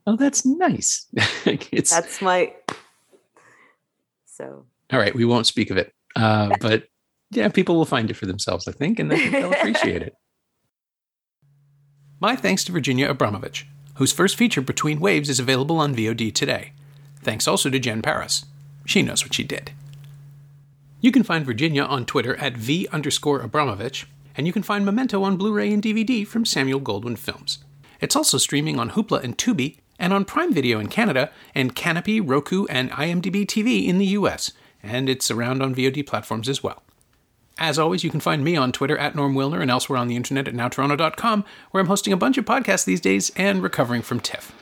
Oh, 0.06 0.16
that's 0.16 0.44
nice. 0.44 1.06
it's 1.46 1.90
That's 1.90 2.20
my 2.20 2.52
so 4.26 4.66
all 4.92 4.98
right, 4.98 5.14
we 5.14 5.24
won't 5.24 5.46
speak 5.46 5.70
of 5.70 5.78
it. 5.78 5.92
Uh, 6.14 6.54
but 6.60 6.84
yeah, 7.30 7.48
people 7.48 7.76
will 7.76 7.86
find 7.86 8.10
it 8.10 8.14
for 8.14 8.26
themselves, 8.26 8.68
I 8.68 8.72
think, 8.72 8.98
and 8.98 9.10
they'll 9.10 9.52
appreciate 9.52 10.02
it. 10.02 10.14
My 12.20 12.36
thanks 12.36 12.64
to 12.64 12.72
Virginia 12.72 13.08
Abramovich 13.08 13.66
whose 13.96 14.12
first 14.12 14.36
feature, 14.36 14.60
Between 14.60 15.00
Waves, 15.00 15.28
is 15.28 15.40
available 15.40 15.78
on 15.78 15.94
VOD 15.94 16.32
today. 16.34 16.72
Thanks 17.22 17.48
also 17.48 17.70
to 17.70 17.78
Jen 17.78 18.02
Paris. 18.02 18.44
She 18.84 19.02
knows 19.02 19.24
what 19.24 19.34
she 19.34 19.42
did. 19.42 19.72
You 21.00 21.10
can 21.12 21.22
find 21.22 21.44
Virginia 21.44 21.82
on 21.82 22.06
Twitter 22.06 22.36
at 22.36 22.56
V 22.56 22.88
underscore 22.92 23.40
Abramovich, 23.40 24.06
and 24.36 24.46
you 24.46 24.52
can 24.52 24.62
find 24.62 24.84
Memento 24.84 25.22
on 25.22 25.36
Blu 25.36 25.52
ray 25.52 25.72
and 25.72 25.82
DVD 25.82 26.26
from 26.26 26.44
Samuel 26.44 26.80
Goldwyn 26.80 27.18
Films. 27.18 27.58
It's 28.00 28.16
also 28.16 28.38
streaming 28.38 28.78
on 28.78 28.90
Hoopla 28.90 29.22
and 29.22 29.36
Tubi, 29.36 29.78
and 29.98 30.12
on 30.12 30.24
Prime 30.24 30.52
Video 30.52 30.78
in 30.78 30.88
Canada, 30.88 31.30
and 31.54 31.74
Kanopy, 31.74 32.20
Roku, 32.22 32.66
and 32.66 32.90
IMDb 32.90 33.46
TV 33.46 33.86
in 33.86 33.98
the 33.98 34.06
US, 34.06 34.52
and 34.82 35.08
it's 35.08 35.30
around 35.30 35.62
on 35.62 35.74
VOD 35.74 36.06
platforms 36.06 36.48
as 36.48 36.62
well. 36.62 36.82
As 37.58 37.78
always, 37.78 38.04
you 38.04 38.10
can 38.10 38.20
find 38.20 38.44
me 38.44 38.56
on 38.56 38.72
Twitter 38.72 38.98
at 38.98 39.14
Norm 39.14 39.34
Wilner 39.34 39.62
and 39.62 39.70
elsewhere 39.70 39.98
on 39.98 40.08
the 40.08 40.16
internet 40.16 40.46
at 40.46 40.54
nowtoronto.com, 40.54 41.44
where 41.70 41.80
I'm 41.80 41.86
hosting 41.86 42.12
a 42.12 42.18
bunch 42.18 42.36
of 42.36 42.44
podcasts 42.44 42.84
these 42.84 43.00
days 43.00 43.32
and 43.36 43.62
recovering 43.62 44.02
from 44.02 44.20
TIFF. 44.20 44.52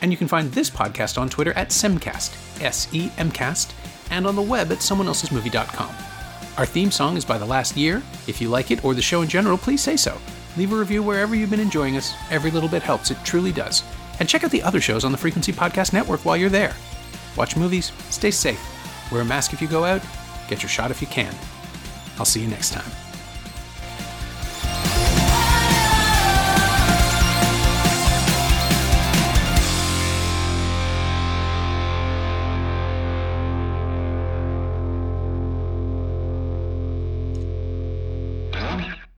And 0.00 0.10
you 0.10 0.16
can 0.16 0.28
find 0.28 0.50
this 0.52 0.70
podcast 0.70 1.20
on 1.20 1.28
Twitter 1.28 1.52
at 1.52 1.68
Semcast, 1.68 2.62
S 2.62 2.88
E 2.92 3.10
M 3.18 3.30
Cast, 3.30 3.74
and 4.10 4.26
on 4.26 4.34
the 4.34 4.42
web 4.42 4.72
at 4.72 4.78
someoneelsesmovie.com. 4.78 6.11
Our 6.58 6.66
theme 6.66 6.90
song 6.90 7.16
is 7.16 7.24
by 7.24 7.38
The 7.38 7.46
Last 7.46 7.76
Year. 7.78 8.02
If 8.26 8.40
you 8.40 8.48
like 8.50 8.70
it 8.70 8.84
or 8.84 8.94
the 8.94 9.00
show 9.00 9.22
in 9.22 9.28
general, 9.28 9.56
please 9.56 9.80
say 9.80 9.96
so. 9.96 10.18
Leave 10.58 10.72
a 10.72 10.76
review 10.76 11.02
wherever 11.02 11.34
you've 11.34 11.48
been 11.48 11.60
enjoying 11.60 11.96
us. 11.96 12.12
Every 12.30 12.50
little 12.50 12.68
bit 12.68 12.82
helps, 12.82 13.10
it 13.10 13.16
truly 13.24 13.52
does. 13.52 13.82
And 14.20 14.28
check 14.28 14.44
out 14.44 14.50
the 14.50 14.62
other 14.62 14.80
shows 14.80 15.04
on 15.04 15.12
the 15.12 15.18
Frequency 15.18 15.52
Podcast 15.52 15.94
Network 15.94 16.24
while 16.26 16.36
you're 16.36 16.50
there. 16.50 16.74
watch 17.36 17.56
movies, 17.56 17.90
stay 18.10 18.30
safe, 18.30 18.60
wear 19.10 19.22
a 19.22 19.24
mask 19.24 19.54
if 19.54 19.62
you 19.62 19.68
go 19.68 19.84
out, 19.84 20.02
get 20.48 20.62
your 20.62 20.68
shot 20.68 20.90
if 20.90 21.00
you 21.00 21.06
can. 21.06 21.34
I'll 22.18 22.26
see 22.26 22.40
you 22.40 22.48
next 22.48 22.72
time. 22.72 23.01